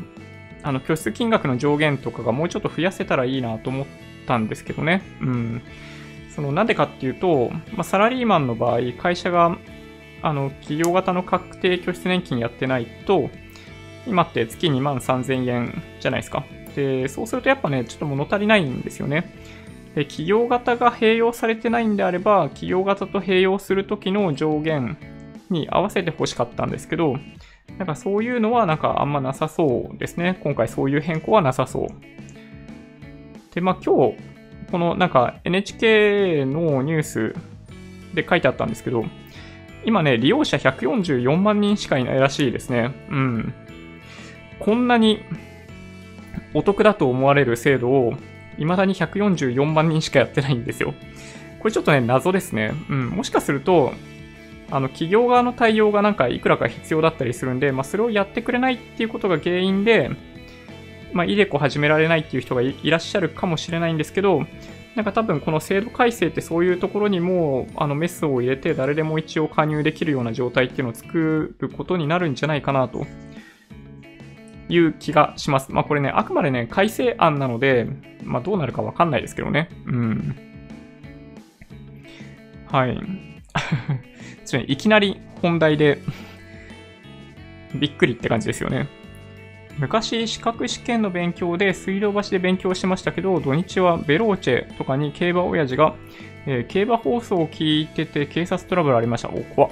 [0.65, 5.03] あの、拠出金額の上限とかがもうちょっと増やせたらいいなと思ってたんですけどね。
[5.21, 5.63] うん。
[6.35, 9.59] その、なんでかっていうと、まあ、サラリーマンの場合、会社が、
[10.23, 13.31] あの、企業型の確定拠出年金やってないと、
[14.07, 16.45] 今って月2万3000円じゃないですか。
[16.77, 19.35] で、そうするとやっぱね、ちょっと物足りないんですよね。
[19.97, 24.97] で、企業型が併用されてないんであれば、企業型と併用するときの上限
[25.51, 27.17] に合わせて欲しかったんですけど、
[27.79, 30.39] なんかそういうのはなんかあんまなさそうですね。
[30.43, 31.87] 今回そういう変更はなさそう。
[33.55, 34.17] で、まあ今日、
[34.71, 37.35] このなんか NHK のニュース
[38.15, 39.05] で書いてあったんですけど、
[39.85, 42.95] 今ね、利用者144万人しかいないらしいですね。
[43.11, 43.55] うん。
[44.59, 45.25] こんなに
[46.55, 48.15] お得だと思われる制度を、
[48.59, 50.95] 未だに144万人しかやってないんですよ。
[51.61, 52.73] これちょっとね、謎ですね。
[52.89, 53.09] うん。
[53.09, 53.93] もしかすると、
[54.71, 60.11] あの、企業側の対応がなんかいくらか必要だったりするんで、まあ、それをやってくれないっていうことが原因で、
[61.13, 64.47] まあ、イデコ始められないっていう人がいらっしゃるかもしれないんですけど、
[64.95, 73.07] なんか多分この制度改正ってそういうところにもあのメスを入れて誰でも一応加入できるような状態っていうのを作ることになるんじゃないかなと
[74.69, 75.71] いう気がします。
[75.71, 77.87] まあこれね、あくまでね、改正案なので、
[78.25, 79.69] まあどうなるかわかんないですけどね。
[79.87, 80.37] うん。
[82.71, 83.01] はい。
[84.45, 85.99] ちょいきなり本題で
[87.75, 88.89] びっくりって感じですよね。
[89.79, 95.95] 昔、資格試験の勉強で水道橋で勉強してましたけど、土日はベローチェとかに競馬親父が、
[96.47, 99.29] えー、競馬放送を聞いてて警察トラブルありました。
[99.31, 99.71] お、怖っ。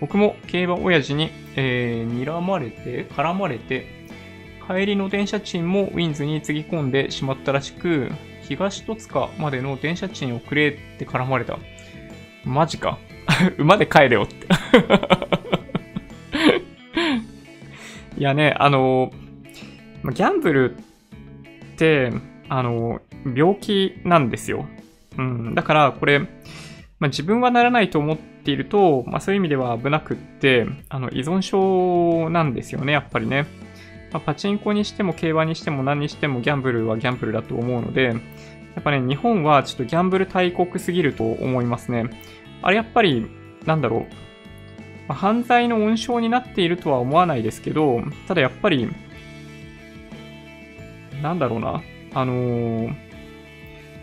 [0.00, 3.86] 僕も競馬親父に、えー、睨まれて、絡まれて、
[4.66, 8.10] 帰りの電車賃もウィンズにつぎ込んでしまったらしく、
[8.42, 11.58] 東戸塚までの電車賃をくれって絡まれた。
[12.44, 12.98] マジか。
[13.58, 14.46] 馬で帰れよって
[18.20, 19.10] いやね、あの、
[20.04, 22.12] ギャンブルって、
[22.50, 23.00] あの、
[23.34, 24.66] 病気なんですよ。
[25.16, 25.54] うん。
[25.54, 26.26] だから、これ、ま
[27.06, 33.46] あ、自分はならないと思っていると、まあ、そういう意味では危なくって、あの、依存症なんですよね、やっぱりね。
[34.12, 38.12] まあ、パチンコにしても競馬にしても何にしてもギャンブルはギャンブルだと思うので、や
[38.80, 42.10] っぱね、日本はちょっとギャンブル大国すぎると思いますね。
[42.60, 43.26] あれやっぱり、
[43.64, 44.29] なんだろう。
[45.10, 48.88] まあ、犯罪の温床になっているとは思わないですけど、ただやっぱり、
[51.20, 51.82] なんだろうな。
[52.14, 52.94] あのー、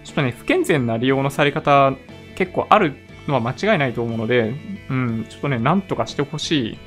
[0.04, 1.94] ちょっとね、不健全な利用のされ方
[2.36, 2.94] 結構ある
[3.26, 4.54] のは間違いないと思うので、
[4.90, 6.78] うん、ちょっとね、なんとかしてほしい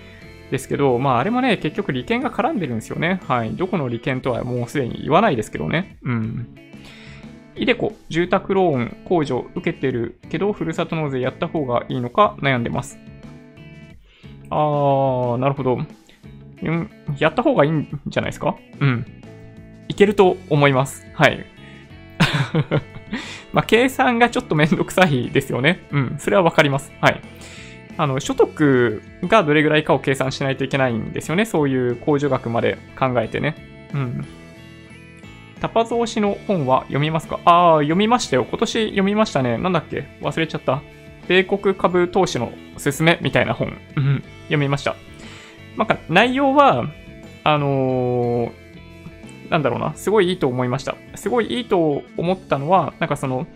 [0.50, 3.22] ですけど、まああれもね、結局利権が絡んでるんですよね。
[3.26, 3.56] はい。
[3.56, 5.96] どこの利権とはもうすでに言わないですけどね。
[6.02, 6.46] うん。
[7.56, 12.98] イデコ、住宅ローン控除受けてるけど、ふるさと納税やった方がいいのか悩んでます。
[14.51, 15.78] あー、なるほど。
[17.18, 18.57] やった方がいいんじゃないですか？
[18.80, 19.07] うん。
[19.88, 21.07] いけると思います。
[21.14, 21.44] はい。
[23.53, 25.86] まあ、計算がちょっとめんどくさいですよね。
[25.90, 26.14] うん。
[26.18, 26.92] それはわかります。
[27.01, 27.20] はい。
[27.96, 31.44] あの、所得がどれぐらいかを計算しないといけないんですよね。
[31.44, 33.57] そういう控除額まで考えてね。
[33.94, 34.24] うん。
[35.61, 37.40] タパゾウシの本は読みますか？
[37.44, 38.46] ああ、読みましたよ。
[38.48, 39.59] 今年読みましたね。
[39.59, 40.05] なんだっけ？
[40.22, 40.82] 忘れちゃった。
[41.28, 43.76] 米国株投資のすすめみたいな本。
[43.96, 44.22] うん。
[44.51, 44.96] 読みました。
[45.76, 46.84] なんか内容は、
[47.44, 50.96] あのー、なんだろうな、すごいいいと思いました。
[51.14, 53.46] すごいいいと思ったのは、なんかその、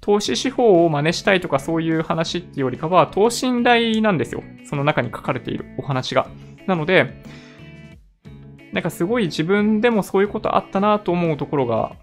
[0.00, 4.42] 投資手法を真似したいとかそういう話っていうよりかは、等身大なんですよ。
[4.64, 6.28] その中に書かれているお話が。
[6.66, 7.22] なので、
[8.72, 11.96] なんかすごい自分でもそういうことあったなと思うところが、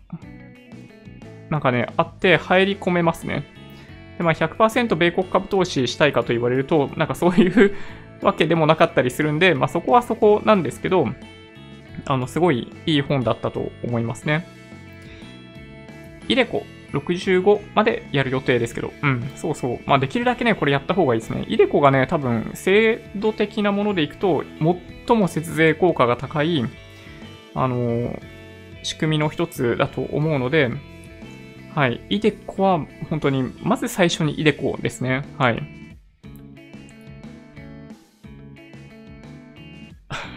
[1.50, 3.45] なんかね、あって入り込めますね。
[4.18, 7.76] で、まあ100%米国株投資したいかと言われると、なんかそういう
[8.22, 11.07] わけでもなかったりするんで、まあそこはそこなんですけど、
[12.05, 14.47] あの、すごいいい本だったと思いますね。
[16.28, 19.80] イデコ65までやる予定ですけど、うん、そうそう。
[19.86, 21.45] まあ、できるだけね、これやった方がいいですね。
[21.47, 24.43] イデコがね、多分、制度的なものでいくと、
[25.07, 26.65] 最も節税効果が高い、
[27.53, 28.20] あのー、
[28.84, 30.72] 仕組みの一つだと思うので、
[31.76, 32.01] はい。
[32.09, 35.24] イデコは、本当に、まず最初にイデコですね。
[35.38, 35.77] はい。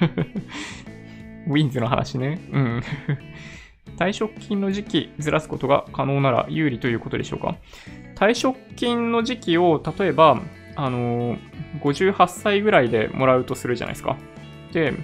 [1.46, 2.40] ウィンズの話ね。
[2.52, 2.82] うん。
[3.96, 7.56] 退職金の時期ずらすことが可能なら有利ということでしょうか
[8.14, 10.40] 退職金の時期を例えば、
[10.76, 11.38] あのー、
[11.82, 14.16] 58歳ぐらいでもらうとするじゃないですか。
[14.72, 14.94] で、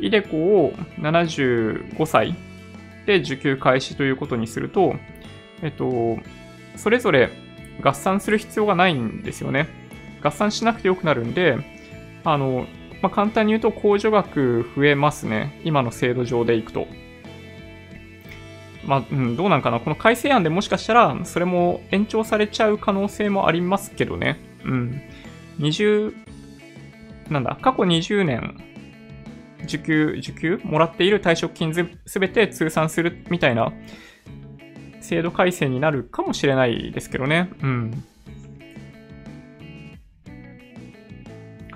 [0.00, 2.34] イデコを75歳
[3.06, 4.94] で受給開始ということにすると、
[5.62, 6.18] えっと、
[6.76, 7.30] それぞれ
[7.82, 9.68] 合算する必要がないんですよね。
[10.22, 11.56] 合算しなくてよくなるんで、
[12.24, 12.66] あの、
[13.02, 15.60] まあ、簡単に言うと控除額増えますね。
[15.64, 16.86] 今の制度上でいくと。
[18.84, 19.80] まあ、うん、どうなんかな。
[19.80, 24.40] この改正案でもしかしたら、それも延長されちゃう可能性もありますけどね。
[24.64, 25.02] うん。
[25.60, 26.14] 20、
[27.30, 28.56] なんだ、過去20年、
[29.64, 30.60] 受給、受給？
[30.64, 31.74] もらっている退職金
[32.06, 33.72] すべて通算するみたいな
[35.00, 37.50] 制度改正になるかもしれないですけどね。
[37.62, 38.04] うん。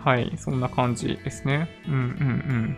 [0.05, 1.69] はい、そんな感じですね。
[1.87, 2.77] うんうんうん。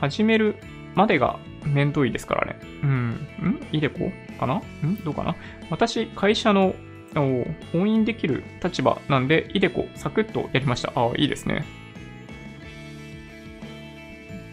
[0.00, 0.54] 始める
[0.94, 2.60] までがめんどいですからね。
[2.84, 3.08] うん。
[3.10, 3.66] ん？
[3.72, 4.62] イデコかな？
[4.86, 4.96] ん？
[5.04, 5.34] どうかな？
[5.70, 6.72] 私、会社の
[7.14, 10.92] 婚姻できる立場なんで、イデコサクッとやりました。
[10.94, 11.64] ああ、いいですね。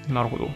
[0.09, 0.49] なるほど。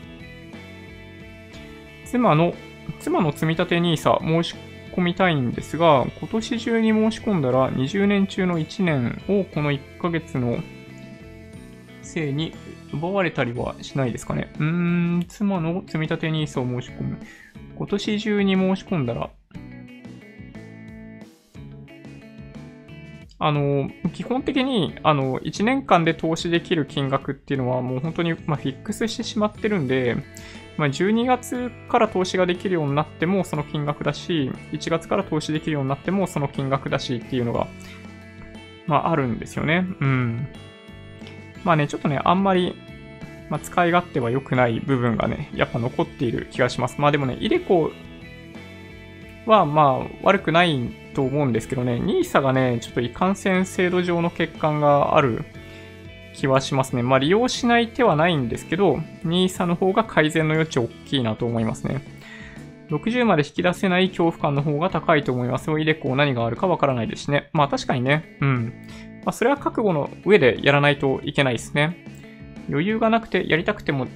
[2.06, 2.56] 妻の、
[3.00, 4.56] 妻の積立 NISA 申し
[4.96, 10.58] 込みたいんですが、今年中に申し込んだら20年中の1年をこの1ヶ月の
[12.06, 12.54] せいに
[12.94, 14.52] 奪われたりはしないですかね。
[14.60, 17.18] うーん、妻の積立 NISA を申し込む。
[17.78, 19.30] 今年中に申し込んだら、
[23.38, 30.16] あの、基本的に、あの、1年間で投資できる金額っていうのはもう本当に、まあ、フィックスしてしまってるんで、
[30.78, 37.68] まあ、12月から投資ができるようになってもその金額だし、1月から投資できるようになってもその金額だしっていうのが、
[38.88, 39.86] まあ、あるんですよね。
[40.00, 40.48] うん。
[41.66, 42.76] まあね、ちょっとね、あんまり、
[43.50, 47.02] まあ、使い勝手は良くない部分がね、やっぱ残っている気がします。
[47.02, 47.92] まあでもね、イデコ
[49.46, 55.44] はまあ悪くないと思うんですけどね、NISA がね、ちょっといかんせん制度上の欠陥がある
[56.36, 57.02] 気はしますね。
[57.02, 62.02] まあ利用しない手はないんですけど、NISA の方が改善の余地大きいなと思いますね。
[62.90, 65.72] 60まで引き出せない恐怖感の方が高いと思います。
[65.80, 67.50] イデコ何があるかわからないですしね。
[67.54, 68.74] まあ確かにね、うん。
[69.26, 71.98] まあ、それは覚悟の上でやらないといけないですね。
[72.70, 74.08] 余裕がなくてやりたくても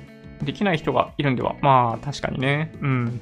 [0.41, 1.55] できない人がいるんでは。
[1.61, 2.71] まあ、確かにね。
[2.81, 3.19] うん。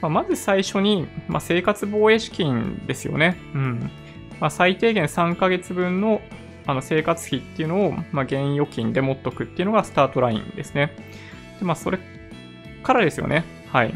[0.00, 3.36] まあ、まず最初に、まあ、生活防衛資金ですよね。
[3.54, 3.90] うん。
[4.40, 6.20] まあ、最低限3ヶ月分の
[6.66, 10.94] あの生活費っていうのを、まあ、現預金で持っとくっていうのがスタートラインですね。
[11.58, 11.98] で、まあ、それ
[12.82, 13.44] からですよね。
[13.68, 13.94] はい。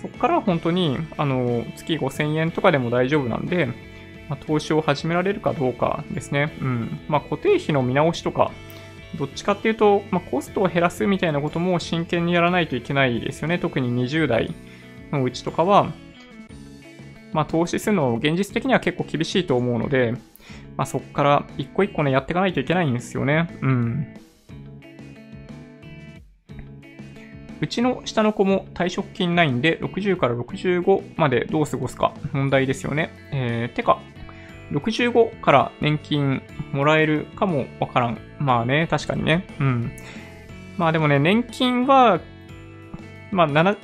[0.00, 3.68] そこから本当に、あの、月5000円とかでも大丈夫なんで、
[4.28, 6.56] まあ、投資を始められるかどうかですね。
[6.60, 7.00] うん。
[7.08, 8.50] まあ、固定費の見直しとか、
[9.18, 13.58] どっちかっていうと、まあ、コストを減らすみたいなことも真剣にやらないといけないですよね。
[13.58, 14.54] 特に20代
[15.12, 15.92] のうちとかは、
[17.32, 20.14] まあ、投資するの現実的には結構厳しいと思うので、
[20.76, 23.48] まあ、そこから一個一個ね、やっていかないといけないんですよね。
[23.62, 24.06] うん。
[27.58, 33.10] うちの下の子も退職金ないんで、60から65までどう過ごすか問題ですよね。
[33.32, 34.00] えー、てか、
[34.72, 36.42] 65から年金
[36.72, 38.18] もらえるかもわからん。
[38.38, 39.46] まあね、確かにね。
[39.60, 39.92] うん。
[40.76, 42.20] まあでもね、年金は、
[43.30, 43.76] まあ7、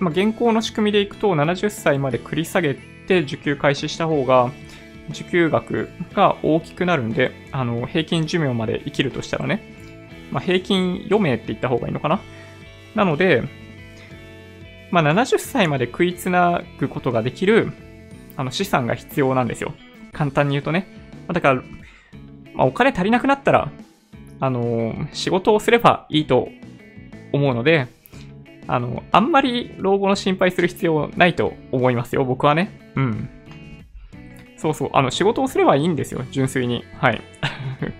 [0.00, 4.50] まあ、現行の仕組みでいくと70歳まで繰り下げて受給開始した方が、
[5.10, 9.62] 受給額が大きくなるんで、あの、平均寿命まで生きるとしたらね、
[10.30, 12.20] まあ、平均余命って言った方がいいのかな
[12.94, 13.42] なので、
[14.90, 17.72] まあ、70歳まで食いつなぐことができる、
[18.36, 19.72] あの、資産が必要なんですよ。
[20.12, 20.86] 簡単に言うとね。
[21.32, 21.62] だから、
[22.54, 23.70] まあ、お金足りなくなったら、
[24.40, 26.48] あのー、仕事をすればいいと
[27.32, 27.86] 思うので、
[28.66, 32.92] あの、あんまり老後の心配する必要ないと思いますよ、僕はね。
[32.96, 33.30] うん。
[34.56, 36.84] そうそう、あの、仕事をすればいいんですよ、純粋に。
[36.98, 37.22] はい。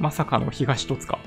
[0.00, 1.18] まさかの東戸塚。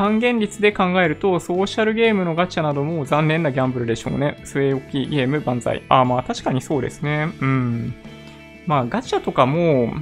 [0.00, 4.38] 還元率で考えると、ソーシャルゲームのガチャなども残念なギャンブルでしょうね。
[4.46, 5.82] 据え置きゲーム万歳。
[5.90, 7.30] ああ、まあ確かにそうですね。
[7.38, 7.94] うん。
[8.66, 9.92] まあガチャとかも、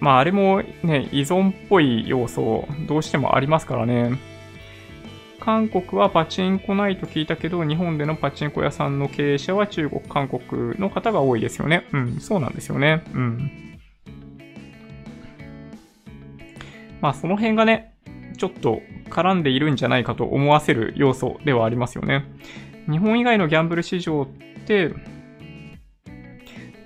[0.00, 4.18] まああれもね、依存っぽい要素、どうしてもありますからね。
[5.40, 11.86] 韓国はパチンコないと聞いたけど、日本でのパチンコ屋さんの経営者は中国、韓国の方が多いですよね。
[11.94, 13.02] うん、そうなんですよね。
[13.14, 13.78] うん。
[17.00, 17.94] まあその辺がね、
[18.40, 18.80] ちょっと
[19.10, 22.24] 絡んでいるんじゃないかと思わせる要素ではありますよね。
[22.90, 24.26] 日本以外のギャンブル市場っ
[24.64, 24.94] て、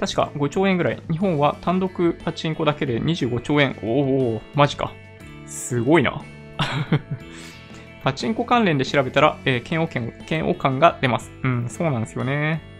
[0.00, 1.02] 確か5兆円ぐらい。
[1.12, 3.78] 日本は単独パチンコだけで25兆円。
[3.84, 4.92] おお、マジか。
[5.46, 6.24] すごいな。
[8.02, 11.30] パチンコ関連で調べたら、えー、嫌悪権、嫌悪感が出ます。
[11.44, 12.73] うん、そうなんですよね。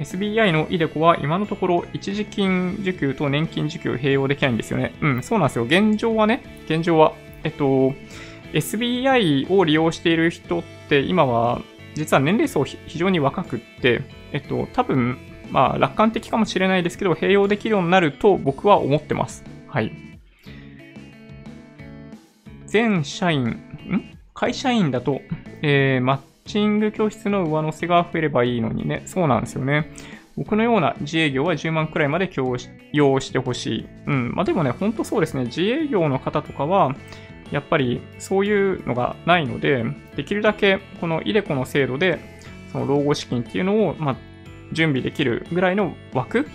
[0.00, 4.94] SBI の iDeCo は今のところ一時金受給と年金受給併用できないんですよね。
[5.00, 5.64] うん、そうなんですよ。
[5.64, 7.12] 現状はね、現状は、
[7.44, 7.94] えっと、
[8.52, 11.60] SBI を利用している人って今は
[11.98, 15.18] 実は年齢層非常に若くって、えっと、多分、
[15.50, 19.44] まあ楽観的かもしれないですけど、併用できるようになると僕は思ってます。
[19.66, 19.92] はい。
[22.66, 24.18] 全社員、ん？
[24.34, 25.20] 会社員だと、
[25.62, 26.18] えー、マッ
[26.48, 29.02] チング教室の上乗せが増えればいいのにね。
[29.06, 29.92] そうなんですよね。
[30.36, 32.56] 僕のような自営業は10万くらいまで供
[32.92, 33.86] 用してほしい。
[34.06, 34.32] うん。
[34.34, 35.44] まあでもね、ほんとそうですね。
[35.44, 36.96] 自営業の方とかは、
[37.50, 39.84] やっぱりそういうのがないので、
[40.16, 42.18] できるだけこのイデコの制度で、
[42.72, 44.16] その老後資金っていうのを、まあ、
[44.72, 46.48] 準備できるぐらいの枠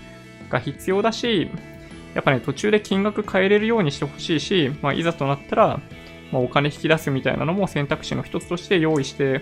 [0.49, 1.49] が必要だし、
[2.13, 5.79] やっぱね、途中で金額変えれるようにしてほしいし、まあ、いざとなったら、
[6.31, 9.41] まあ、お金引き出すみたいなのも選択肢の一つとして用意して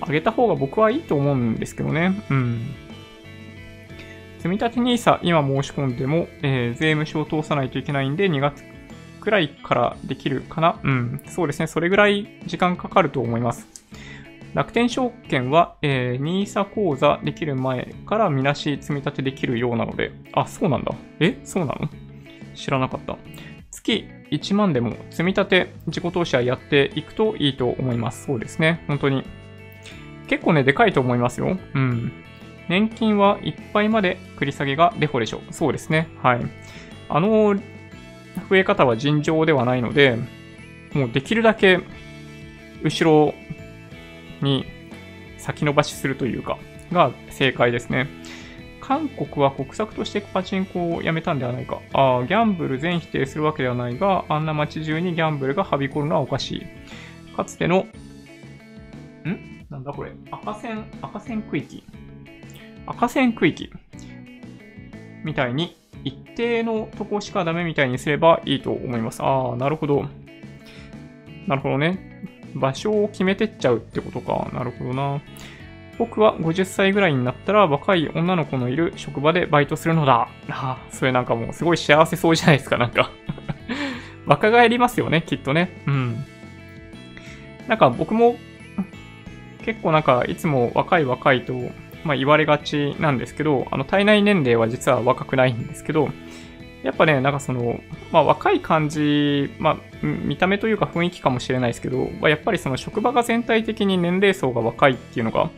[0.00, 2.22] あげた方が僕はいいと思うんですけどね。
[2.30, 2.74] うん。
[4.38, 8.64] 積立 NISA 今申し込んでも、えー、税務署を通さないといけないんで2月
[9.20, 11.22] くらいからできるかなうん。
[11.26, 11.66] そうですね。
[11.68, 13.68] それぐらい時間かかると思います。
[14.54, 20.92] 楽天証券は、えー、NISA 口座できる前からみなし積み立てできるようなので、あ、そうなんだ。
[21.20, 21.88] えそうなの？
[22.54, 23.16] 知らなかった。
[23.70, 28.26] 月1万でも積み立て自己投資はやっていくといいと思います。
[28.26, 28.84] そうですね。
[28.88, 29.24] 本当に。
[30.32, 31.58] 結構ね、でかいと思いますよ。
[31.74, 32.10] うん。
[32.66, 35.52] 年金はいっぱいまで繰り下げがデフォでしょう。
[35.52, 36.08] そうですね。
[36.22, 36.40] はい。
[37.10, 37.54] あの
[38.48, 40.16] 増え方は尋常ではないので、
[40.94, 41.80] もうできるだけ
[42.82, 43.34] 後ろ
[44.40, 44.64] に
[45.36, 46.56] 先延ばしするというか、
[46.90, 48.08] が正解ですね。
[48.80, 51.82] 韓国は国策としてパチンコをやめたんではないか。
[51.92, 56.66] ああ、ギャンブル全否定するわけではないが、あんな街中にギャンブルがはびこるのはおかしい。
[57.36, 57.80] かつての
[59.28, 59.61] ん？
[59.72, 60.12] なんだこれ。
[60.30, 61.82] 赤線、赤線区域。
[62.86, 63.70] 赤線区域。
[65.24, 69.22] みたいに、一定のとこしかダメみたいにすればいいと思います。
[69.22, 70.04] ああ、なるほど。
[71.46, 72.28] なるほどね。
[72.54, 74.50] 場所を決めてっちゃうってことか。
[74.52, 75.20] なるほどな。
[75.98, 80.28] 僕は50歳ぐらいになったら若い女の子のいる職場でバイトするのだ。
[80.48, 83.10] ああ、それなんかもうすごい幸せそうじゃないですか、なんか
[84.26, 85.82] 若返りますよね、きっとね。
[85.86, 86.24] うん。
[87.68, 88.36] なんか僕も
[89.62, 91.54] 結構なんかいつも若い若いと、
[92.04, 96.10] まあ、言われがちなんですけど、あの体内年齢は実は若くないんですけど、
[96.82, 97.80] やっぱね、なんかその、
[98.10, 105.50] まあ、若い感じ、まあ、見た目というか雰囲気かもしれないですけど、まあ、やっぱりその職場が全体的に年齢層が若いっていうのが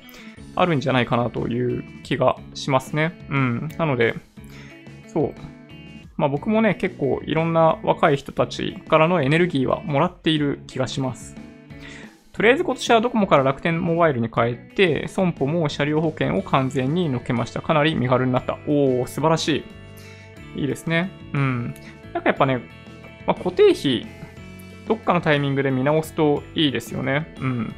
[0.55, 3.19] あるんじゃないかなという気がしますね。
[3.31, 3.69] うん。
[3.79, 4.15] なので、
[5.07, 5.35] そう。
[6.17, 11.37] まあ僕もね、結構いろんな若い人たちからのエネルギーはもらっている気がします。
[12.35, 17.63] とりあえず今年はドコモから楽天モバイルに変えて、損保も車両保険を完全に抜けました。
[17.63, 18.59] かなり身軽になった。
[18.67, 19.65] おー、素晴らし
[20.57, 20.63] い。
[20.63, 21.11] いいですね。
[21.33, 21.75] うん。
[22.13, 22.57] なんかやっぱね、
[23.25, 24.07] まあ、固定費、
[24.89, 27.33] どっかのタイミングで見直すといいですよね。
[27.41, 27.75] うん。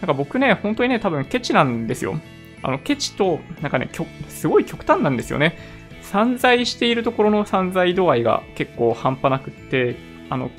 [0.00, 2.20] なんか僕ね、本当にね、多分ケチなんですよ。
[2.62, 3.88] あの、ケチと、なんかね、
[4.28, 5.56] すごい極端なんですよね。
[6.02, 9.96] 散財しているところの散財度合いが結構半端なくって、
[10.28, 10.50] あの、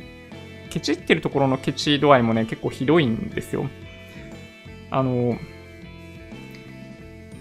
[0.70, 3.70] ケチってるところのケチ度合いもね、結構ひどいんですよ。
[4.92, 5.38] あの、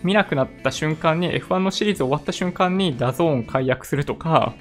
[0.03, 4.55] 見なくなった瞬間に、F1 のシリーズ終わった瞬間に DAZN 解約するとか、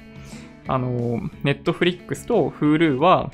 [0.66, 3.30] あの、 Netflix と Hulu は、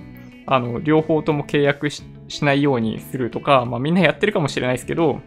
[0.46, 2.04] あの、両方とも契約し
[2.42, 5.20] ないようにするとか、まあみんなやってるかもしれないですけど、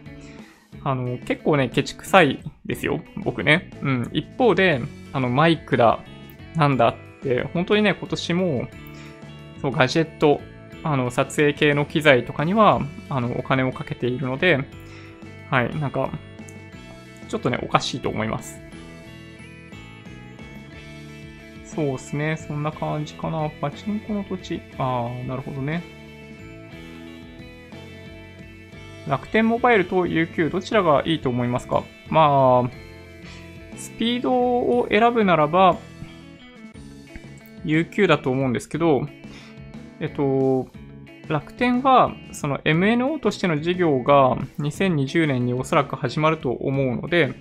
[0.84, 3.70] あの、結構ね、ケチくさいですよ、僕ね。
[3.82, 4.10] うん。
[4.12, 4.80] 一方で、
[5.12, 6.00] あの、マイクだ、
[6.54, 8.68] なんだって、本当にね、今年も、
[9.60, 10.40] そう、ガジェット、
[10.82, 14.60] あの、撮影系の機材とかには、あの、お金をかけているので、
[15.50, 16.10] はい、なんか、
[17.28, 18.60] ちょっとね、おかしいと思います。
[21.64, 23.50] そうですね、そんな感じかな。
[23.60, 24.62] パチンコの土地。
[24.78, 25.82] ああ、なるほどね。
[29.06, 31.82] 楽天モバイルと UQ どちらがいいと思いますか？
[32.10, 32.70] まあ、
[33.76, 35.78] スピードを選ぶならば
[37.64, 39.08] UQ だと思うんですけど、
[40.00, 40.68] えっと、
[41.28, 47.34] 楽天はその MNO としての事業が2020年におそらく始まると思うので、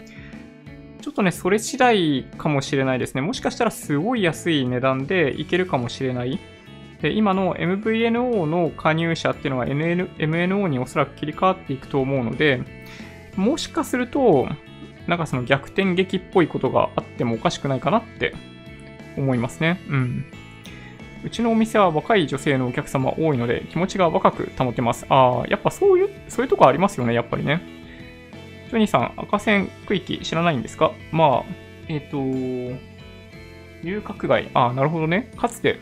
[1.02, 3.22] ちょっとね、それ次第かもしれないですね。
[3.22, 6.40] もしかしたらすごい安い値段でいけるかもしれない。
[7.02, 12.62] で、今の MVNO の加入者っていうのは NN MNO におそらく切り替わっていくと思うので、
[13.38, 14.50] もしかすると、
[15.08, 18.34] なんかその逆転劇っぽいことがあってもおかしくないかなって
[19.16, 19.80] 思いますね。
[19.88, 20.26] うん。
[21.24, 25.06] うちのお店は若い女性のお客様多いので気持ちが若く保てます。
[25.10, 27.62] ああ、やっぱそういう、そういうとこありますよね、やっぱりね。
[28.70, 30.92] ジョニーさん、赤線区域知らないんですか？
[31.12, 31.52] まあ、
[31.88, 32.80] えっ、ー、と、
[33.84, 34.50] 遊郭街。
[34.54, 35.32] ああ、なるほどね。
[35.38, 35.80] かつて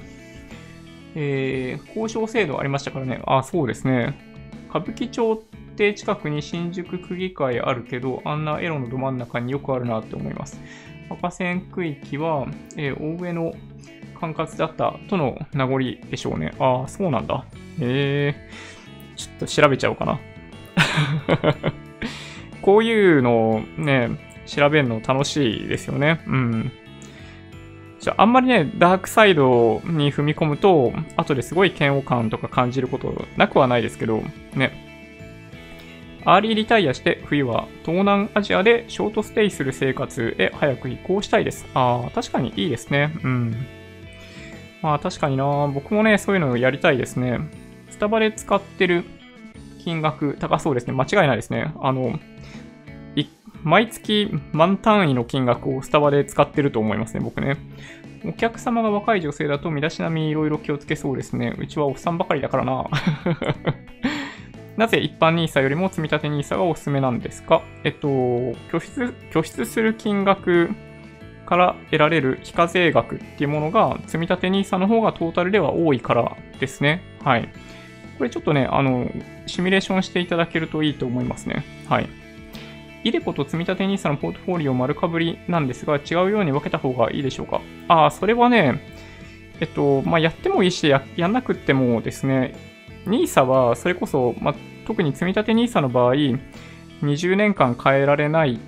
[1.15, 3.21] えー、交渉制度ありましたからね。
[3.25, 4.13] ああ、そうですね。
[4.69, 5.37] 歌舞伎町っ
[5.75, 10.59] て近くに新宿区議会あるけど、あんなエロのど真ん中によくあるなって思います。
[11.09, 13.53] 赤線区域は、えー、大上の
[14.15, 15.79] 管轄だったとの名残
[16.09, 16.53] でしょうね。
[16.59, 17.45] ああ、そうなんだ。
[17.79, 20.19] えー、ちょっと調べちゃおうかな。
[22.61, 24.09] こういうのをね、
[24.45, 26.21] 調べるの楽しいですよね。
[26.27, 26.71] うん。
[27.99, 34.21] じゃあ、あんまりね、ダークサイドに踏み込むと、後ですごい嫌悪感とか感じることなくはないですけど、
[34.53, 34.85] ね。
[36.25, 41.67] アーリーリタイアして冬は東南アジアでショートステイする生活へ早く移行したいです。
[41.75, 43.13] ああ、確かにいいですね。
[43.23, 43.55] うん。
[44.85, 47.39] まあ確かにな僕もね、そういうのをやりたいですね。
[47.89, 49.03] スタバで使ってる
[49.83, 50.93] 金額高そうですね。
[50.93, 51.73] 間違いないですね。
[51.81, 52.19] あの、
[53.63, 57.57] 毎月満単位の金額をスタバで使ってると思いますね、僕ね。
[58.27, 61.55] お客様が若い女性だと身だしなみにいろいろ気をつけそうですね。
[61.57, 62.85] うちはおっさんばかりだからな。
[64.77, 67.63] なぜ一般 NISA よりも積立 NISA がおすすめなんですか？
[67.83, 68.07] えっと、
[68.71, 70.69] 拠出、拠出する金額
[71.45, 77.01] から得られる非課税額っていうものが積立 NISA の方がトータルでは多いからですね。
[77.23, 77.49] はい。
[78.17, 79.11] これちょっとね、あの、
[79.45, 81.63] シミュレーションしていただけるといいと思いますね。
[81.87, 82.09] はい。
[83.03, 87.61] イデコと積立 NISA のポートフォリオ丸かぶりなんですが、違うように分けた方がいいでしょうか？
[87.87, 88.81] ああ、それはね、
[89.59, 92.55] えっと、まあ、やってもいいしや、やんなくってもですね、
[93.05, 94.55] NISA はそれこそ、まあ、
[94.87, 98.59] 特に積立 NISA の場合、20年間変えられない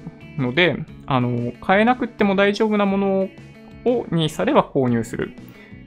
[0.42, 3.30] ので、あの、変えなくっても大丈夫なもの
[3.86, 5.34] を NISA では購入する。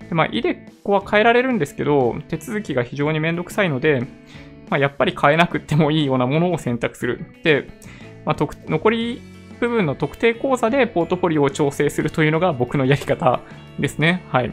[0.08, 4.00] でまあ、イデコは変えられるんですけど、手続きが非常にめんどくさいので、
[4.68, 7.24] まあ、やっぱり変えなくてもいいようなものを選択する。
[7.42, 7.68] で、
[8.24, 9.20] まあ、残り
[9.60, 13.40] 部分の特定口座でポートフォリオを調整するというのが僕のやり方
[13.78, 14.24] ですね。
[14.30, 14.50] はい。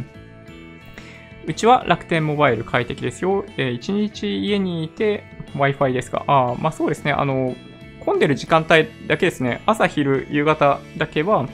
[1.45, 3.45] うちは楽天モバイル快適ですよ。
[3.57, 5.23] えー、1日家にいて
[5.55, 6.25] Wi-Fi ですか？
[6.27, 7.13] ああ、まあそうですね。
[7.13, 7.55] あの、
[8.07, 9.61] 混んでる時間帯だけですね。
[9.65, 11.45] 朝、昼、夕方だけは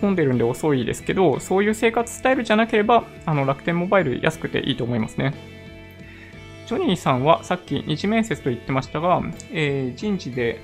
[0.00, 5.34] 混んでるんで遅いですけど、そういう生活スタイルじゃなければ、あの、楽天モバイル安くていいと思いますね。
[6.66, 9.20] ジョニーさんはさっき二次面接と言ってましたが、
[9.52, 10.62] えー、人事で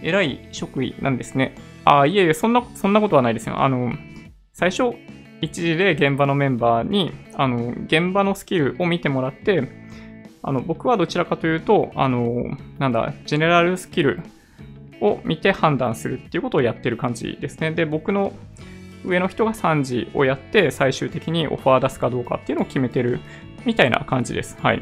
[0.00, 1.54] 偉い職位なんですね。
[1.84, 3.62] ああ、いえいえ、そんな、そんなことはないですよ。
[3.62, 3.92] あの、
[4.54, 4.96] 最初、
[5.42, 9.68] 一時で現場のメンバーに、あの、現場のスキルを見てもらって、
[10.46, 14.20] あの、僕はどちらかというと、あの、なんだ、ジェネラルスキル
[15.00, 17.72] を見て判断するっていうことをやってる感じですね。
[17.72, 18.32] で、僕の
[19.04, 23.20] 上の人が3時をやって、最終的にオファー出すかどうかっていうのを決めてる
[23.66, 24.56] みたいな感じです。
[24.60, 24.80] はい。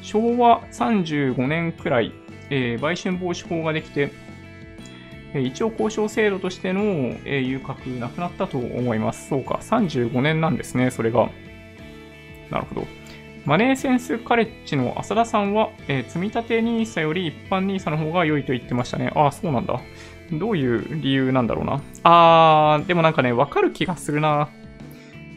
[0.00, 2.12] 昭和35年くらい
[2.50, 4.12] えー、売春防止法ができて、
[5.34, 6.82] え一応交渉制度としての、
[7.24, 9.28] え遊郭なくなったと思います。
[9.28, 11.30] そうか、35年なんですね、それが。
[12.50, 12.86] なるほど。
[13.46, 19.12] マネーセンスカレッジの浅田さんは、えー、積立 NISA より一般 NISA の方が良いと言ってましたね。
[19.14, 19.80] ああ、そうなんだ。
[20.32, 21.80] どういう理由なんだろうな。
[22.02, 24.48] あー、でもなんかね、わかる気がするな。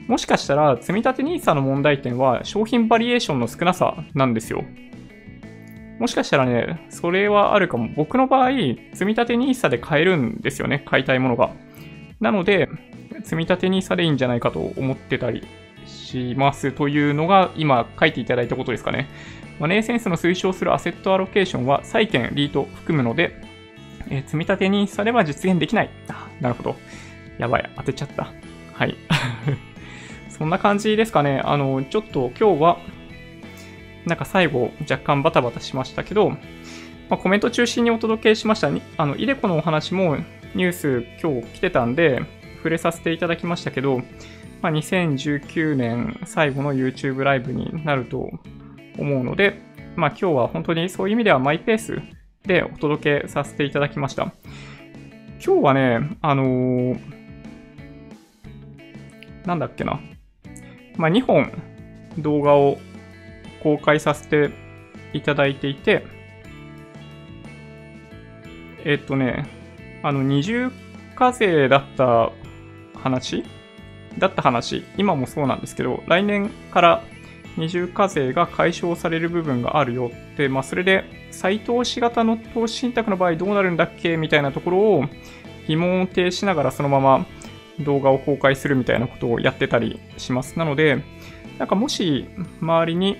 [0.07, 4.63] もしかしたら、積立 NISA の問題点は商品バリエーションの少なさなんですよ。
[5.99, 7.89] もしかしたらね、それはあるかも。
[7.95, 8.49] 僕の場合、
[8.93, 11.51] 積立 NISA で買えるんですよね、買いたいものが。
[12.19, 12.69] なので、
[13.23, 15.43] 積立 NISA でいいんじゃないかと思ってたり
[16.09, 19.07] しますというのが今書いていただいたことですかね。
[19.59, 23.35] マネーセンスの推奨するアセットアロケーションは債券、リート含むので、
[24.09, 25.89] えー、積立 NISA では実現できない。
[26.07, 26.75] あ、なるほど。
[27.37, 28.31] やばい、当てちゃった。
[28.73, 28.95] はい。
[30.29, 31.41] そんな感じですかね。
[31.43, 32.79] あの、ちょっと今日は、
[34.05, 36.37] なんか最後若干バタバタしましたけど、ま
[37.11, 38.69] あ、コメント中心にお届けしました。
[38.97, 40.17] あの、イデコのお話も
[40.55, 42.21] ニュース今日来てたんで、
[42.57, 44.01] 触れさせていただきましたけど、
[44.61, 48.29] まあ、2019年最後の YouTube ライブになると
[48.97, 49.61] 思うので、
[49.95, 52.01] まあ、今日は本当にそういう意味ではマイペース
[52.43, 54.33] でお届けさせていただきました。
[55.43, 56.99] 今日はね、あのー、
[59.45, 59.99] なんだっけな。
[60.97, 61.51] まあ、2本
[62.17, 62.77] 動画を
[63.63, 64.51] 公開させて
[65.13, 66.05] いただいていて、
[68.83, 69.45] えっとね、
[70.03, 70.71] あの、二重
[71.15, 72.31] 課税だった
[72.97, 73.43] 話
[74.17, 77.03] だった話、今もそうなんですけど、来年から
[77.57, 84.17] 二重課税が解消される部分があるよって、まあ、それで再投資型の投資信託の場合どうなるんだっけ？
[84.17, 85.05] みたいなところを
[85.67, 87.25] 疑問を呈しながらそのまま
[87.81, 90.57] 動画を公開するみたいなことをやってたりします。
[90.57, 91.03] なので、
[91.57, 92.27] なんかもし
[92.61, 93.17] 周りに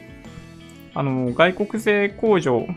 [0.93, 2.67] あの外国税控除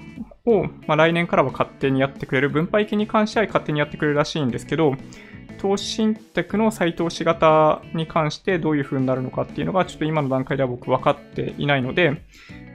[0.45, 4.97] を、まあ、来年からは勝手にやってくれる、分配金に関しては勝手にやってくれるらしいんですけど、
[5.63, 12.21] 投資信託の再投資型に関してどういう風になるのかっていうのがちょっと今の段階では僕分かっていないので、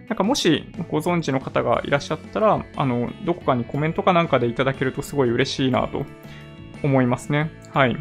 [0.07, 6.05] なんかもしご存知の方がいらっしゃったら、あの、どこかにコメントかなんかでいただけるとすごい嬉しいなと
[6.81, 7.51] 思いますね。
[7.73, 7.97] はい。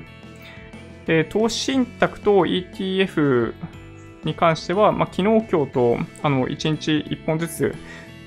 [1.05, 3.55] で、投資信託と ETF
[4.23, 7.75] に関しては、まあ、昨日、今日と、あの、1日1本ずつ、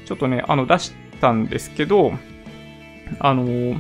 [0.06, 0.92] ちょっとね、あの、出し
[1.22, 2.12] たんですけど、
[3.20, 3.80] あの、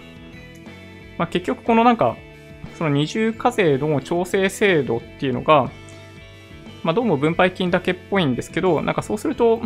[1.17, 2.15] まあ、結局このなんか、
[2.79, 5.69] その二重課税の調整制度っていうのが、
[6.81, 9.61] まあ、どうも分配金だけっぽいんですけど、なんかそうすると、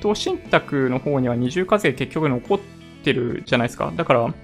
[0.00, 2.60] 投資信託の方には二重課税結局残っ
[3.04, 3.92] てるじゃないですか。
[3.94, 4.34] だから、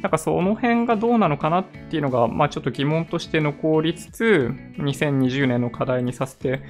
[0.00, 6.62] なんかその辺がどうなのかなっていうのが、まあちょっと疑問として残りつつ、2020年の課題にさせて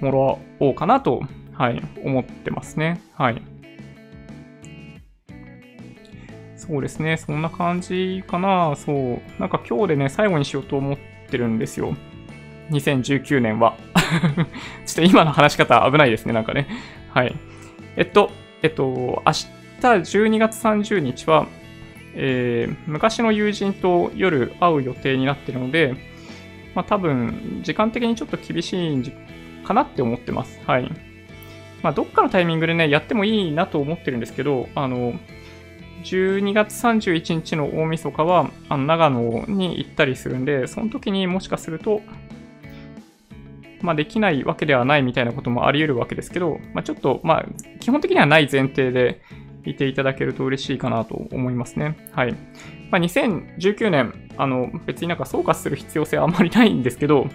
[0.00, 1.20] もらおうかなと、
[1.52, 3.02] はい、思ってますね。
[3.12, 3.42] はい。
[6.60, 8.76] そうですね、そんな感じかな。
[8.76, 9.40] そう。
[9.40, 10.98] なんか今日でね、最後にしようと思っ
[11.30, 11.96] てるんですよ。
[12.70, 13.78] 2019年は。
[14.84, 16.66] ちょっと今の話し方危ないですね、なんかね。
[17.14, 17.34] はい。
[17.96, 18.30] えっと、
[18.62, 19.46] えっと、明日
[19.80, 21.46] 12月30日は、
[22.14, 25.94] えー、昔の友人と夜会う予定になってるので、
[26.74, 29.12] まあ多分、時間的にちょっと厳しい
[29.64, 30.60] かなって思ってます。
[30.66, 30.92] はい。
[31.82, 35.14] まあどっかのタイミングでね、やってもいいなと思ってるんですけど、あの、
[36.04, 42.02] 12月31日の大晦日は、あの長野に行ったりするんで、その時にもしかすると、
[43.82, 47.46] まあ、できないわけではないみたいなこともあり得るわけですけど、まあ、ちょっと、まあ、
[47.80, 49.22] 基本的にはない前提で
[49.64, 51.96] いていただけると嬉しいかなと思いますね。
[52.12, 52.32] はい。
[52.90, 57.26] まあ、2019年、あの、別になんか総括する必要性はあまりないんですけど、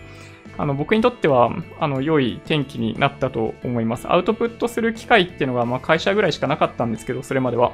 [0.58, 4.12] あの、僕にとっては、あの、良い天気になったと思います。
[4.12, 7.74] アウトプットする機会っていうのが、まあ、会社ぐらいしかなかったんですけど、それまでは。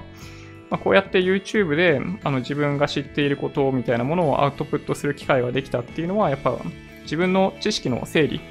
[0.71, 6.57] まあ、こうやって YouTube で、あの、自分が知っていることみたいなものをアウトプットする機会ができたっていうのは、やっぱ、
[7.03, 8.41] 自分の知識の整理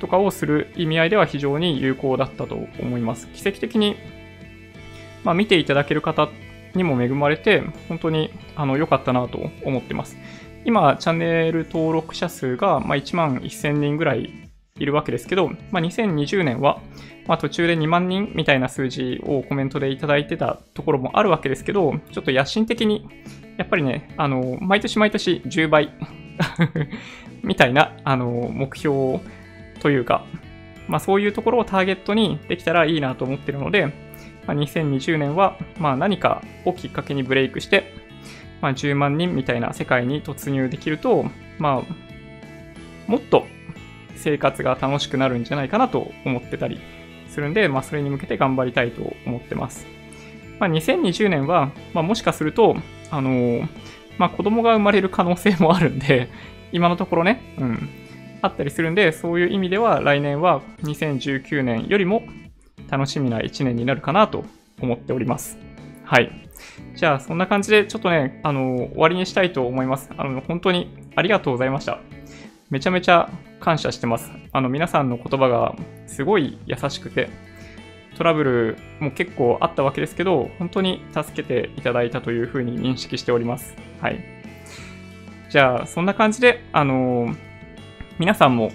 [0.00, 3.26] とかをする意味合いでは非常に有効だったと思います。
[3.28, 3.96] 奇跡的に
[5.24, 6.28] まあ、見ていただける方
[6.74, 10.16] にも恵まれて、本当にあの良かったなと思ってます。
[10.64, 14.30] 今、チャンネル登録者数が、まあ、1万1000人ぐらい
[14.80, 16.82] いるわけですけど、まあ、2020年は、
[17.28, 23.08] まあ、途中で2万人みたいな数字をコメントでいただいてたところもあるわけですけど、ちょっと野心的に、
[23.56, 25.92] やっぱりね、あの、毎年毎年10倍
[27.44, 29.20] みたいな、あの、目標
[29.78, 30.26] というか、
[30.88, 33.86] まあそういうところをターゲットにできたらいいなと思ってるので、
[34.46, 37.94] まあ、2020年は、まあ、何かをきっかけにブレイクして、
[38.60, 41.26] まあ、10万人みたいな世界に突入できると、
[41.58, 43.46] まあ、もっと
[44.16, 46.80] 生活が楽しくなるんじゃないかなと思ってたり
[47.28, 49.86] するんで、まあ、それに向けて頑張りたいと思ってます。
[50.58, 52.76] まあ、2020年は、まあ、もしかすると、
[53.10, 53.68] あの
[54.18, 56.28] まあ子供が生まれる可能性もあるんで、
[56.72, 57.88] 今のところね、うん、
[58.42, 62.24] あったりするんで、そういう意味では来年は2019年よりも
[62.90, 64.44] 楽しみな1年になるかなと
[64.80, 65.58] 思っております。
[66.04, 66.30] はい。
[66.96, 70.10] じゃあ、そんな感じで、ちょっとね、あの、終わりにしたいと思います。
[70.16, 72.00] あの、本当にありがとうございました。
[72.74, 73.30] めちゃめちゃ
[73.60, 74.32] 感謝してます。
[74.50, 75.76] あの、皆さんの言葉が
[76.08, 77.30] すごい優しくて、
[78.18, 83.76] トラブルも結構あったわけですけど、本当に助けていただいたというふうに認識しております。
[84.00, 84.18] はい。
[85.50, 87.36] じゃあ、そんな感じで、あのー、
[88.18, 88.72] 皆さんも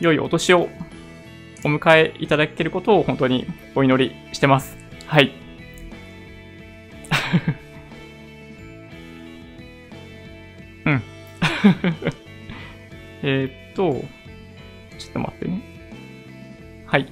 [0.00, 0.70] 良いお年を
[1.66, 4.78] お迎えいただけることを本当にお祈りしてます。
[5.06, 5.34] はい。
[10.86, 11.02] うん。
[13.22, 13.92] えっと、
[14.98, 15.62] ちょっと待ってね。
[16.86, 17.06] はい。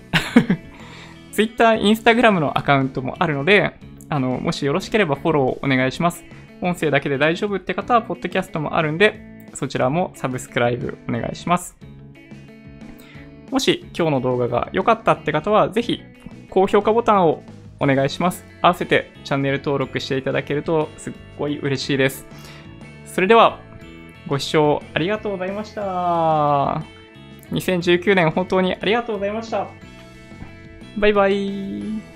[1.32, 3.74] Twitter、Instagram のアカウントもあるので、
[4.08, 6.24] あの、もしよろしければフォローお願いします。
[6.62, 11.76] 音声だけで大丈夫って方は、ポッドキャストもあるんで、そちらもサブスクライブお願いします。
[13.50, 16.02] もし今日の動画が良かったって方は、ぜひ
[16.50, 17.42] 高評価ボタンを
[17.80, 18.44] お願いします。
[18.62, 22.26] 合わせてチャンネル登録していただけるとすっごい嬉しいです。
[23.04, 23.60] それでは、
[24.26, 26.82] ご視聴ありがとうございました。
[27.52, 29.68] 2019年本当にありがとうございました。
[30.98, 32.15] バイバイ。